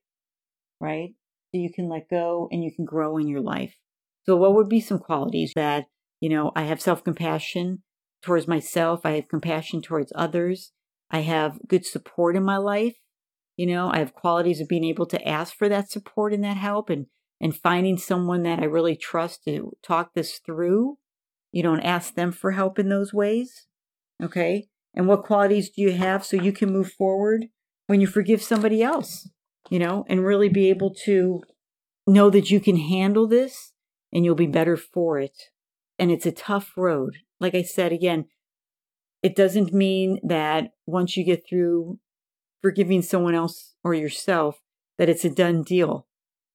right? 0.80 1.14
So 1.54 1.60
you 1.60 1.72
can 1.72 1.88
let 1.88 2.10
go 2.10 2.48
and 2.52 2.64
you 2.64 2.72
can 2.76 2.86
grow 2.86 3.18
in 3.18 3.28
your 3.28 3.42
life. 3.42 3.76
So, 4.26 4.36
what 4.36 4.56
would 4.56 4.70
be 4.70 4.82
some 4.82 5.00
qualities 5.00 5.52
that, 5.56 5.86
you 6.20 6.30
know, 6.30 6.52
I 6.56 6.64
have 6.64 6.82
self 6.82 7.04
compassion 7.04 7.84
towards 8.24 8.48
myself, 8.48 9.02
I 9.04 9.12
have 9.12 9.28
compassion 9.28 9.82
towards 9.82 10.12
others, 10.16 10.72
I 11.12 11.20
have 11.20 11.60
good 11.68 11.86
support 11.86 12.36
in 12.36 12.44
my 12.44 12.58
life, 12.58 12.96
you 13.56 13.68
know, 13.68 13.90
I 13.92 14.00
have 14.00 14.16
qualities 14.16 14.62
of 14.62 14.68
being 14.68 14.86
able 14.86 15.06
to 15.08 15.28
ask 15.28 15.54
for 15.56 15.70
that 15.70 15.92
support 15.92 16.34
and 16.34 16.44
that 16.44 16.58
help 16.58 16.90
and 16.90 17.08
and 17.40 17.56
finding 17.56 17.98
someone 17.98 18.44
that 18.44 18.60
I 18.60 18.66
really 18.66 18.96
trust 18.96 19.44
to 19.44 19.74
talk 19.84 20.14
this 20.14 20.40
through, 20.40 20.98
you 21.52 21.70
and 21.72 21.84
ask 21.84 22.16
them 22.16 22.32
for 22.32 22.52
help 22.52 22.80
in 22.80 22.88
those 22.88 23.14
ways. 23.14 23.68
Okay? 24.24 24.68
And 24.94 25.08
what 25.08 25.24
qualities 25.24 25.70
do 25.70 25.82
you 25.82 25.92
have 25.94 26.24
so 26.24 26.38
you 26.38 26.54
can 26.54 26.72
move 26.72 26.92
forward 26.92 27.48
when 27.88 28.00
you 28.00 28.08
forgive 28.08 28.42
somebody 28.42 28.82
else, 28.82 29.28
you 29.74 29.80
know, 29.80 30.06
and 30.08 30.24
really 30.24 30.50
be 30.50 30.70
able 30.70 30.94
to 30.94 31.42
know 32.06 32.30
that 32.30 32.52
you 32.52 32.60
can 32.60 32.78
handle 32.78 33.28
this 33.28 33.74
and 34.12 34.24
you'll 34.24 34.36
be 34.36 34.46
better 34.46 34.78
for 34.78 35.20
it. 35.20 35.50
And 35.98 36.12
it's 36.12 36.26
a 36.28 36.32
tough 36.32 36.74
road. 36.78 37.18
Like 37.40 37.56
I 37.56 37.64
said 37.64 37.92
again, 37.92 38.26
it 39.24 39.36
doesn't 39.36 39.74
mean 39.74 40.20
that 40.24 40.74
once 40.86 41.18
you 41.18 41.24
get 41.24 41.44
through 41.48 42.00
forgiving 42.62 43.02
someone 43.02 43.34
else 43.34 43.74
or 43.84 43.96
yourself, 43.96 44.62
that 44.98 45.10
it's 45.10 45.26
a 45.26 45.30
done 45.30 45.64
deal 45.64 46.06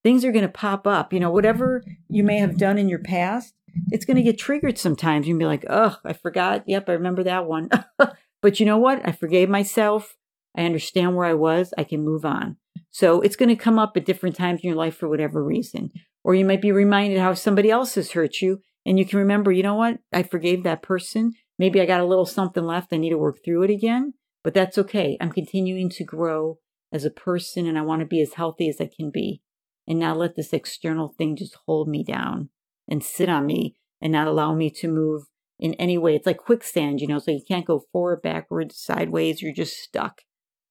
things 0.02 0.24
are 0.24 0.33
going 0.33 0.42
to 0.42 0.48
pop 0.48 0.87
up. 0.87 1.12
You 1.12 1.20
know, 1.20 1.31
whatever 1.31 1.83
you 2.09 2.22
may 2.22 2.38
have 2.38 2.57
done 2.57 2.78
in 2.78 2.88
your 2.88 2.98
past, 3.00 3.54
it's 3.90 4.04
going 4.04 4.16
to 4.16 4.22
get 4.22 4.38
triggered 4.38 4.78
sometimes. 4.78 5.26
You'll 5.26 5.38
be 5.38 5.44
like, 5.44 5.64
oh, 5.68 5.96
I 6.04 6.12
forgot. 6.12 6.64
Yep, 6.66 6.88
I 6.88 6.92
remember 6.92 7.24
that 7.24 7.46
one. 7.46 7.68
but 8.42 8.61
you 8.61 8.66
know 8.66 8.78
what? 8.78 9.07
I 9.07 9.12
forgave 9.12 9.48
myself. 9.48 10.16
I 10.57 10.64
understand 10.64 11.14
where 11.14 11.26
I 11.26 11.35
was. 11.35 11.72
I 11.76 11.85
can 11.85 12.04
move 12.04 12.24
on. 12.24 12.57
So 12.90 13.20
it's 13.20 13.37
going 13.37 13.48
to 13.48 13.57
come 13.57 13.79
up 13.79 13.96
at 13.96 14.07
different 14.07 14.37
times 14.37 14.61
in 14.62 14.68
your 14.68 14.79
life 14.79 14.96
for 14.96 15.09
whatever 15.09 15.44
reason. 15.44 15.90
Or 16.24 16.35
you 16.35 16.44
might 16.44 16.62
be 16.62 16.72
reminded 16.72 17.18
how 17.18 17.35
somebody 17.35 17.70
else 17.70 17.94
has 17.94 18.12
hurt 18.12 18.40
you. 18.40 18.61
And 18.85 18.98
you 18.98 19.05
can 19.05 19.18
remember, 19.18 19.53
you 19.53 19.62
know 19.62 19.74
what? 19.74 19.98
I 20.12 20.22
forgave 20.22 20.64
that 20.64 20.83
person. 20.83 21.33
Maybe 21.59 21.81
I 21.81 21.87
got 21.87 22.01
a 22.01 22.07
little 22.07 22.27
something 22.27 22.64
left. 22.64 22.92
I 22.92 22.96
need 22.96 23.11
to 23.11 23.18
work 23.18 23.38
through 23.44 23.62
it 23.64 23.70
again. 23.70 24.14
But 24.42 24.55
that's 24.55 24.79
okay. 24.79 25.16
I'm 25.20 25.33
continuing 25.33 25.90
to 25.90 26.05
grow 26.05 26.59
as 26.92 27.05
a 27.05 27.11
person 27.11 27.66
and 27.66 27.79
I 27.79 27.83
want 27.83 28.01
to 28.01 28.07
be 28.07 28.22
as 28.22 28.35
healthy 28.35 28.68
as 28.68 28.81
I 28.81 28.88
can 28.94 29.11
be 29.11 29.42
and 29.87 29.98
not 29.98 30.16
let 30.16 30.37
this 30.37 30.53
external 30.53 31.09
thing 31.09 31.37
just 31.37 31.57
hold 31.66 31.88
me 31.88 32.03
down 32.03 32.51
and 32.88 33.03
sit 33.03 33.29
on 33.29 33.46
me 33.46 33.77
and 34.01 34.12
not 34.12 34.27
allow 34.27 34.55
me 34.55 34.70
to 34.70 34.88
move 34.88 35.24
in 35.59 35.74
any 35.74 35.98
way. 35.98 36.14
It's 36.14 36.27
like 36.27 36.38
quicksand, 36.38 37.01
you 37.01 37.07
know, 37.07 37.18
so 37.18 37.31
you 37.31 37.42
can't 37.46 37.66
go 37.66 37.83
forward, 37.92 38.22
backwards, 38.22 38.79
sideways, 38.79 39.42
you're 39.42 39.53
just 39.53 39.77
stuck. 39.77 40.22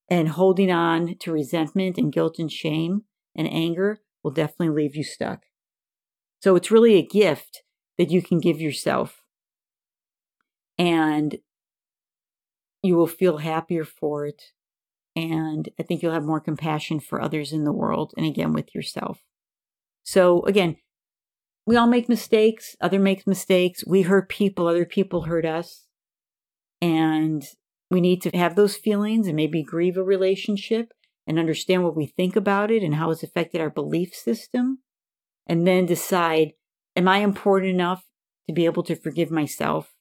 And 0.10 0.30
holding 0.30 0.72
on 0.72 1.18
to 1.20 1.32
resentment 1.32 1.98
and 1.98 2.14
guilt 2.14 2.40
and 2.40 2.52
shame 2.52 3.04
and 3.36 3.48
anger 3.52 4.00
will 4.24 4.32
definitely 4.32 4.70
leave 4.70 4.96
you 4.96 5.04
stuck. 5.04 5.44
So 6.40 6.56
it's 6.56 6.72
really 6.72 6.96
a 6.96 7.06
gift 7.06 7.64
that 7.98 8.10
you 8.12 8.22
can 8.22 8.40
give 8.40 8.62
yourself. 8.62 9.24
And 10.78 11.38
you 12.84 12.96
will 12.96 13.08
feel 13.08 13.38
happier 13.38 13.84
for 13.84 14.26
it. 14.26 14.42
And 15.16 15.68
I 15.80 15.84
think 15.84 16.02
you'll 16.02 16.14
have 16.14 16.24
more 16.24 16.40
compassion 16.40 17.00
for 17.00 17.22
others 17.22 17.52
in 17.52 17.64
the 17.64 17.74
world 17.74 18.14
and 18.16 18.26
again 18.26 18.54
with 18.54 18.74
yourself. 18.76 19.20
So 20.04 20.44
again, 20.44 20.78
we 21.66 21.76
all 21.76 21.88
make 21.88 22.08
mistakes. 22.08 22.76
Other 22.80 23.00
makes 23.00 23.28
mistakes. 23.28 23.84
We 23.86 24.04
hurt 24.04 24.30
people. 24.30 24.68
Other 24.68 24.86
people 24.86 25.24
hurt 25.24 25.46
us. 25.46 25.86
And 26.82 27.44
we 27.90 28.02
need 28.02 28.22
to 28.24 28.38
have 28.38 28.56
those 28.56 28.76
feelings 28.76 29.28
and 29.28 29.36
maybe 29.36 29.64
grieve 29.64 29.98
a 29.98 30.04
relationship 30.04 30.92
and 31.26 31.40
understand 31.40 31.84
what 31.84 31.96
we 31.96 32.06
think 32.06 32.36
about 32.36 32.72
it 32.72 32.84
and 32.84 32.96
how 32.96 33.12
it's 33.12 33.24
affected 33.24 33.62
our 33.62 33.70
belief 33.70 34.14
system. 34.14 34.80
And 35.46 35.66
then 35.66 35.86
decide, 35.86 36.54
am 36.96 37.08
I 37.08 37.20
important 37.20 37.74
enough 37.74 38.04
to 38.48 38.54
be 38.54 38.66
able 38.66 38.84
to 38.84 38.96
forgive 38.96 39.32
myself? 39.32 39.94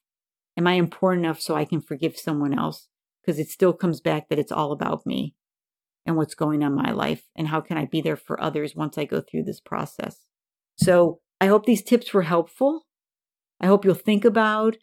Am 0.57 0.67
I 0.67 0.73
important 0.73 1.25
enough 1.25 1.39
so 1.39 1.55
I 1.55 1.65
can 1.65 1.81
forgive 1.81 2.17
someone 2.17 2.57
else? 2.57 2.87
Because 3.21 3.39
it 3.39 3.49
still 3.49 3.73
comes 3.73 4.01
back 4.01 4.29
that 4.29 4.39
it's 4.39 4.51
all 4.51 4.71
about 4.71 5.05
me 5.05 5.35
and 6.05 6.15
what's 6.15 6.35
going 6.35 6.63
on 6.63 6.71
in 6.71 6.77
my 6.77 6.91
life 6.91 7.23
and 7.35 7.49
how 7.49 7.61
can 7.61 7.77
I 7.77 7.85
be 7.85 8.01
there 8.01 8.15
for 8.15 8.41
others 8.41 8.75
once 8.75 8.97
I 8.97 9.05
go 9.05 9.21
through 9.21 9.43
this 9.43 9.59
process. 9.59 10.25
So 10.77 11.19
I 11.39 11.47
hope 11.47 11.65
these 11.65 11.83
tips 11.83 12.13
were 12.13 12.23
helpful. 12.23 12.85
I 13.59 13.67
hope 13.67 13.85
you'll 13.85 13.93
think 13.93 14.25
about 14.25 14.77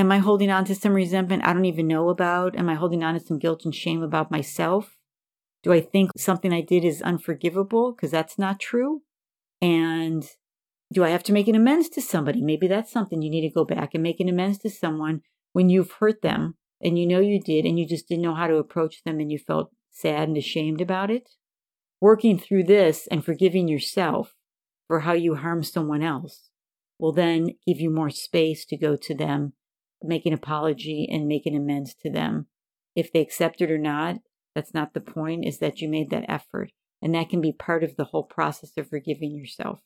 am 0.00 0.10
I 0.10 0.18
holding 0.18 0.50
on 0.50 0.64
to 0.64 0.74
some 0.74 0.94
resentment 0.94 1.44
I 1.44 1.52
don't 1.52 1.66
even 1.66 1.86
know 1.86 2.08
about? 2.08 2.56
Am 2.56 2.68
I 2.68 2.74
holding 2.74 3.04
on 3.04 3.14
to 3.14 3.20
some 3.20 3.38
guilt 3.38 3.64
and 3.64 3.74
shame 3.74 4.02
about 4.02 4.30
myself? 4.30 4.96
Do 5.62 5.72
I 5.72 5.80
think 5.80 6.10
something 6.16 6.52
I 6.52 6.62
did 6.62 6.84
is 6.84 7.02
unforgivable? 7.02 7.92
Because 7.92 8.10
that's 8.10 8.38
not 8.38 8.58
true. 8.58 9.02
And 9.60 10.26
do 10.92 11.04
I 11.04 11.10
have 11.10 11.22
to 11.24 11.32
make 11.32 11.48
an 11.48 11.54
amends 11.54 11.88
to 11.90 12.00
somebody? 12.00 12.40
Maybe 12.40 12.66
that's 12.66 12.90
something 12.90 13.20
you 13.20 13.30
need 13.30 13.46
to 13.46 13.54
go 13.54 13.64
back 13.64 13.90
and 13.94 14.02
make 14.02 14.20
an 14.20 14.28
amends 14.28 14.58
to 14.60 14.70
someone 14.70 15.20
when 15.52 15.68
you've 15.68 15.92
hurt 15.92 16.22
them 16.22 16.54
and 16.80 16.98
you 16.98 17.06
know 17.06 17.20
you 17.20 17.38
did 17.38 17.66
and 17.66 17.78
you 17.78 17.86
just 17.86 18.08
didn't 18.08 18.22
know 18.22 18.34
how 18.34 18.46
to 18.46 18.56
approach 18.56 19.04
them 19.04 19.20
and 19.20 19.30
you 19.30 19.38
felt 19.38 19.70
sad 19.90 20.28
and 20.28 20.36
ashamed 20.36 20.80
about 20.80 21.10
it. 21.10 21.28
Working 22.00 22.38
through 22.38 22.64
this 22.64 23.06
and 23.08 23.24
forgiving 23.24 23.68
yourself 23.68 24.34
for 24.88 25.00
how 25.00 25.12
you 25.12 25.34
harmed 25.34 25.66
someone 25.66 26.02
else 26.02 26.48
will 26.98 27.12
then 27.12 27.50
give 27.66 27.80
you 27.80 27.90
more 27.90 28.10
space 28.10 28.64
to 28.66 28.76
go 28.76 28.96
to 28.96 29.14
them, 29.14 29.52
make 30.02 30.26
an 30.26 30.32
apology 30.32 31.08
and 31.10 31.28
make 31.28 31.46
an 31.46 31.56
amends 31.56 31.94
to 32.02 32.10
them. 32.10 32.46
If 32.94 33.12
they 33.12 33.20
accept 33.20 33.60
it 33.60 33.70
or 33.70 33.78
not, 33.78 34.16
that's 34.54 34.74
not 34.74 34.94
the 34.94 35.00
point, 35.00 35.46
is 35.46 35.58
that 35.58 35.80
you 35.80 35.88
made 35.88 36.10
that 36.10 36.24
effort. 36.28 36.72
And 37.02 37.14
that 37.14 37.28
can 37.28 37.40
be 37.40 37.52
part 37.52 37.84
of 37.84 37.96
the 37.96 38.06
whole 38.06 38.24
process 38.24 38.72
of 38.76 38.88
forgiving 38.88 39.34
yourself. 39.34 39.80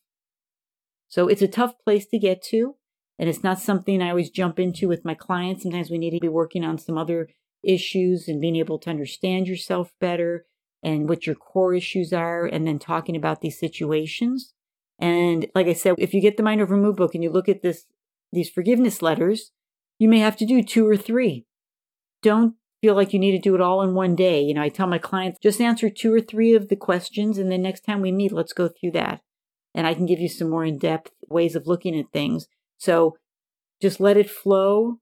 So 1.08 1.28
it's 1.28 1.42
a 1.42 1.48
tough 1.48 1.74
place 1.84 2.06
to 2.06 2.18
get 2.18 2.42
to. 2.44 2.76
And 3.18 3.28
it's 3.28 3.44
not 3.44 3.60
something 3.60 4.02
I 4.02 4.10
always 4.10 4.30
jump 4.30 4.58
into 4.58 4.88
with 4.88 5.04
my 5.04 5.14
clients. 5.14 5.62
Sometimes 5.62 5.90
we 5.90 5.98
need 5.98 6.10
to 6.10 6.20
be 6.20 6.28
working 6.28 6.64
on 6.64 6.78
some 6.78 6.98
other 6.98 7.28
issues 7.62 8.26
and 8.26 8.40
being 8.40 8.56
able 8.56 8.78
to 8.80 8.90
understand 8.90 9.46
yourself 9.46 9.92
better 10.00 10.46
and 10.82 11.08
what 11.08 11.26
your 11.26 11.36
core 11.36 11.72
issues 11.72 12.12
are, 12.12 12.44
and 12.44 12.66
then 12.66 12.78
talking 12.78 13.16
about 13.16 13.40
these 13.40 13.58
situations. 13.58 14.52
And 14.98 15.46
like 15.54 15.66
I 15.66 15.72
said, 15.72 15.94
if 15.96 16.12
you 16.12 16.20
get 16.20 16.36
the 16.36 16.42
Mind 16.42 16.60
Over 16.60 16.76
Mood 16.76 16.96
book 16.96 17.14
and 17.14 17.24
you 17.24 17.30
look 17.30 17.48
at 17.48 17.62
this, 17.62 17.86
these 18.32 18.50
forgiveness 18.50 19.00
letters, 19.00 19.52
you 20.04 20.10
may 20.10 20.18
have 20.18 20.36
to 20.36 20.44
do 20.44 20.62
two 20.62 20.86
or 20.86 20.98
three. 20.98 21.46
Don't 22.22 22.56
feel 22.82 22.94
like 22.94 23.14
you 23.14 23.18
need 23.18 23.32
to 23.32 23.38
do 23.38 23.54
it 23.54 23.60
all 23.62 23.80
in 23.80 23.94
one 23.94 24.14
day. 24.14 24.42
You 24.42 24.52
know, 24.52 24.60
I 24.60 24.68
tell 24.68 24.86
my 24.86 24.98
clients 24.98 25.38
just 25.42 25.62
answer 25.62 25.88
two 25.88 26.12
or 26.12 26.20
three 26.20 26.54
of 26.54 26.68
the 26.68 26.76
questions, 26.76 27.38
and 27.38 27.50
then 27.50 27.62
next 27.62 27.86
time 27.86 28.02
we 28.02 28.12
meet, 28.12 28.30
let's 28.30 28.52
go 28.52 28.68
through 28.68 28.90
that. 28.90 29.22
And 29.74 29.86
I 29.86 29.94
can 29.94 30.04
give 30.04 30.20
you 30.20 30.28
some 30.28 30.50
more 30.50 30.62
in 30.62 30.76
depth 30.76 31.12
ways 31.30 31.56
of 31.56 31.66
looking 31.66 31.98
at 31.98 32.12
things. 32.12 32.48
So 32.76 33.16
just 33.80 33.98
let 33.98 34.18
it 34.18 34.28
flow. 34.28 34.98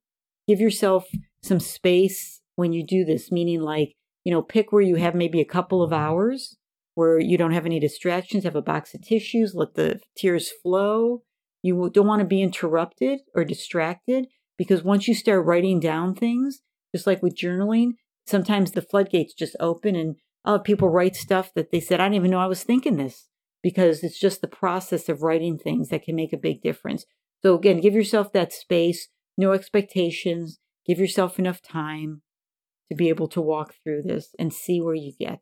Give 0.46 0.60
yourself 0.60 1.08
some 1.42 1.58
space 1.58 2.40
when 2.54 2.72
you 2.72 2.86
do 2.86 3.04
this, 3.04 3.32
meaning 3.32 3.60
like, 3.60 3.94
you 4.22 4.32
know, 4.32 4.40
pick 4.40 4.70
where 4.70 4.82
you 4.82 4.94
have 4.94 5.16
maybe 5.16 5.40
a 5.40 5.44
couple 5.44 5.82
of 5.82 5.92
hours 5.92 6.58
where 6.94 7.18
you 7.18 7.36
don't 7.36 7.54
have 7.54 7.66
any 7.66 7.80
distractions, 7.80 8.44
have 8.44 8.54
a 8.54 8.62
box 8.62 8.94
of 8.94 9.02
tissues, 9.02 9.52
let 9.52 9.74
the 9.74 9.98
tears 10.16 10.52
flow. 10.62 11.24
You 11.60 11.90
don't 11.92 12.06
want 12.06 12.20
to 12.20 12.24
be 12.24 12.40
interrupted 12.40 13.22
or 13.34 13.44
distracted 13.44 14.28
because 14.62 14.84
once 14.84 15.08
you 15.08 15.14
start 15.16 15.44
writing 15.44 15.80
down 15.80 16.14
things, 16.14 16.60
just 16.94 17.04
like 17.04 17.20
with 17.20 17.34
journaling, 17.34 17.94
sometimes 18.28 18.70
the 18.70 18.80
floodgates 18.80 19.34
just 19.34 19.56
open 19.58 19.96
and 19.96 20.14
oh, 20.44 20.60
people 20.60 20.88
write 20.88 21.16
stuff 21.16 21.52
that 21.54 21.72
they 21.72 21.80
said, 21.80 21.98
I 21.98 22.04
didn't 22.04 22.14
even 22.14 22.30
know 22.30 22.38
I 22.38 22.46
was 22.46 22.62
thinking 22.62 22.96
this 22.96 23.26
because 23.60 24.04
it's 24.04 24.20
just 24.20 24.40
the 24.40 24.46
process 24.46 25.08
of 25.08 25.20
writing 25.20 25.58
things 25.58 25.88
that 25.88 26.04
can 26.04 26.14
make 26.14 26.32
a 26.32 26.36
big 26.36 26.62
difference. 26.62 27.06
So 27.42 27.56
again, 27.56 27.80
give 27.80 27.94
yourself 27.94 28.32
that 28.34 28.52
space, 28.52 29.08
no 29.36 29.50
expectations, 29.50 30.60
give 30.86 31.00
yourself 31.00 31.40
enough 31.40 31.60
time 31.60 32.22
to 32.88 32.94
be 32.94 33.08
able 33.08 33.26
to 33.30 33.40
walk 33.40 33.74
through 33.82 34.02
this 34.02 34.32
and 34.38 34.52
see 34.52 34.80
where 34.80 34.94
you 34.94 35.12
get. 35.18 35.40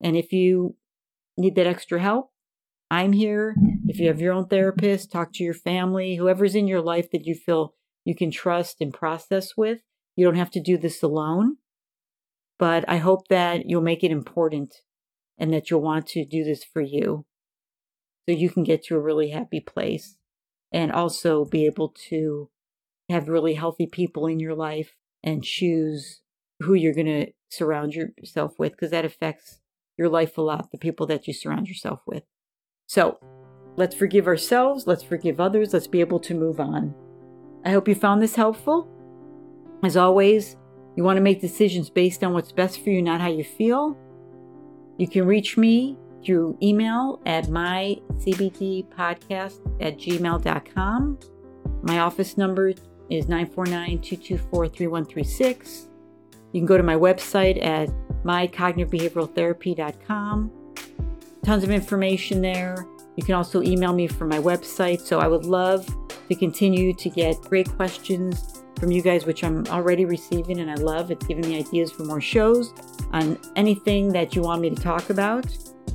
And 0.00 0.16
if 0.16 0.32
you 0.32 0.74
need 1.36 1.54
that 1.54 1.68
extra 1.68 2.00
help, 2.00 2.32
I'm 2.90 3.12
here. 3.12 3.54
If 3.86 3.98
you 3.98 4.06
have 4.08 4.20
your 4.20 4.32
own 4.32 4.46
therapist, 4.46 5.10
talk 5.10 5.32
to 5.34 5.44
your 5.44 5.54
family, 5.54 6.16
whoever's 6.16 6.54
in 6.54 6.68
your 6.68 6.80
life 6.80 7.10
that 7.10 7.26
you 7.26 7.34
feel 7.34 7.74
you 8.04 8.14
can 8.14 8.30
trust 8.30 8.76
and 8.80 8.94
process 8.94 9.56
with. 9.56 9.80
You 10.14 10.24
don't 10.24 10.36
have 10.36 10.52
to 10.52 10.60
do 10.60 10.78
this 10.78 11.02
alone, 11.02 11.56
but 12.58 12.84
I 12.88 12.98
hope 12.98 13.28
that 13.28 13.66
you'll 13.66 13.82
make 13.82 14.04
it 14.04 14.10
important 14.12 14.82
and 15.36 15.52
that 15.52 15.70
you'll 15.70 15.82
want 15.82 16.06
to 16.08 16.24
do 16.24 16.44
this 16.44 16.64
for 16.64 16.80
you 16.80 17.26
so 18.26 18.34
you 18.34 18.50
can 18.50 18.62
get 18.62 18.84
to 18.84 18.96
a 18.96 19.00
really 19.00 19.30
happy 19.30 19.60
place 19.60 20.16
and 20.72 20.92
also 20.92 21.44
be 21.44 21.66
able 21.66 21.92
to 22.08 22.50
have 23.08 23.28
really 23.28 23.54
healthy 23.54 23.86
people 23.86 24.26
in 24.26 24.40
your 24.40 24.54
life 24.54 24.94
and 25.22 25.44
choose 25.44 26.22
who 26.60 26.74
you're 26.74 26.94
going 26.94 27.06
to 27.06 27.26
surround 27.50 27.94
yourself 27.94 28.58
with 28.58 28.72
because 28.72 28.90
that 28.90 29.04
affects 29.04 29.58
your 29.98 30.08
life 30.08 30.38
a 30.38 30.42
lot, 30.42 30.70
the 30.70 30.78
people 30.78 31.06
that 31.06 31.26
you 31.26 31.34
surround 31.34 31.68
yourself 31.68 32.00
with. 32.06 32.24
So 32.86 33.18
let's 33.76 33.94
forgive 33.94 34.26
ourselves, 34.26 34.86
let's 34.86 35.02
forgive 35.02 35.40
others, 35.40 35.72
let's 35.72 35.86
be 35.86 36.00
able 36.00 36.20
to 36.20 36.34
move 36.34 36.60
on. 36.60 36.94
I 37.64 37.70
hope 37.70 37.88
you 37.88 37.94
found 37.94 38.20
this 38.22 38.36
helpful. 38.36 38.86
As 39.82 39.96
always, 39.96 40.56
you 40.96 41.02
want 41.04 41.16
to 41.16 41.22
make 41.22 41.40
decisions 41.40 41.88
based 41.90 42.24
on 42.24 42.32
what's 42.32 42.52
best 42.52 42.82
for 42.82 42.90
you, 42.90 43.02
not 43.02 43.20
how 43.20 43.28
you 43.28 43.44
feel. 43.44 43.96
You 44.98 45.08
can 45.08 45.26
reach 45.26 45.56
me 45.56 45.96
through 46.24 46.58
email 46.62 47.20
at 47.26 47.46
mycbtpodcast 47.46 49.58
at 49.80 49.98
gmail.com. 49.98 51.18
My 51.82 51.98
office 51.98 52.38
number 52.38 52.72
is 53.10 53.28
949 53.28 54.00
224 54.00 54.68
3136. 54.68 55.88
You 56.52 56.60
can 56.60 56.66
go 56.66 56.76
to 56.76 56.82
my 56.82 56.96
website 56.96 57.64
at 57.64 57.88
mycognitivebehavioraltherapy.com. 58.24 60.50
Tons 61.46 61.62
of 61.62 61.70
information 61.70 62.42
there. 62.42 62.88
You 63.14 63.22
can 63.22 63.36
also 63.36 63.62
email 63.62 63.92
me 63.92 64.08
from 64.08 64.28
my 64.28 64.40
website. 64.40 65.00
So 65.00 65.20
I 65.20 65.28
would 65.28 65.44
love 65.44 65.86
to 66.28 66.34
continue 66.34 66.92
to 66.94 67.08
get 67.08 67.40
great 67.42 67.68
questions 67.76 68.64
from 68.80 68.90
you 68.90 69.00
guys, 69.00 69.26
which 69.26 69.44
I'm 69.44 69.64
already 69.68 70.06
receiving 70.06 70.58
and 70.58 70.68
I 70.68 70.74
love. 70.74 71.12
It's 71.12 71.24
giving 71.24 71.48
me 71.48 71.56
ideas 71.56 71.92
for 71.92 72.02
more 72.02 72.20
shows 72.20 72.74
on 73.12 73.38
anything 73.54 74.08
that 74.08 74.34
you 74.34 74.42
want 74.42 74.60
me 74.60 74.70
to 74.70 74.82
talk 74.82 75.08
about. 75.08 75.46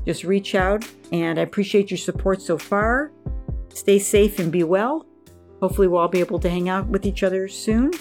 Just 0.05 0.23
reach 0.23 0.55
out 0.55 0.87
and 1.11 1.37
I 1.37 1.41
appreciate 1.41 1.91
your 1.91 1.97
support 1.97 2.41
so 2.41 2.57
far. 2.57 3.11
Stay 3.73 3.99
safe 3.99 4.39
and 4.39 4.53
be 4.53 4.63
well. 4.63 5.05
Hopefully, 5.61 5.89
we'll 5.89 5.99
all 5.99 6.07
be 6.07 6.21
able 6.21 6.39
to 6.39 6.49
hang 6.49 6.69
out 6.69 6.87
with 6.87 7.05
each 7.05 7.23
other 7.23 7.49
soon 7.49 7.91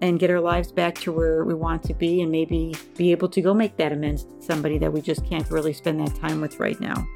and 0.00 0.18
get 0.18 0.30
our 0.30 0.40
lives 0.40 0.70
back 0.72 0.94
to 0.94 1.12
where 1.12 1.44
we 1.44 1.54
want 1.54 1.82
to 1.84 1.94
be 1.94 2.20
and 2.20 2.30
maybe 2.30 2.74
be 2.96 3.10
able 3.12 3.28
to 3.28 3.40
go 3.40 3.54
make 3.54 3.76
that 3.76 3.92
amends 3.92 4.24
to 4.24 4.42
somebody 4.42 4.78
that 4.78 4.92
we 4.92 5.00
just 5.00 5.24
can't 5.26 5.50
really 5.50 5.72
spend 5.72 6.00
that 6.00 6.14
time 6.16 6.40
with 6.40 6.58
right 6.60 6.78
now. 6.80 7.06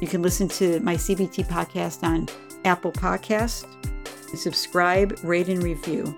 You 0.00 0.08
can 0.08 0.22
listen 0.22 0.48
to 0.48 0.80
my 0.80 0.96
CBT 0.96 1.46
podcast 1.46 2.02
on 2.02 2.28
Apple 2.64 2.92
Podcast. 2.92 3.66
Subscribe, 4.36 5.18
rate, 5.22 5.48
and 5.48 5.62
review. 5.62 6.14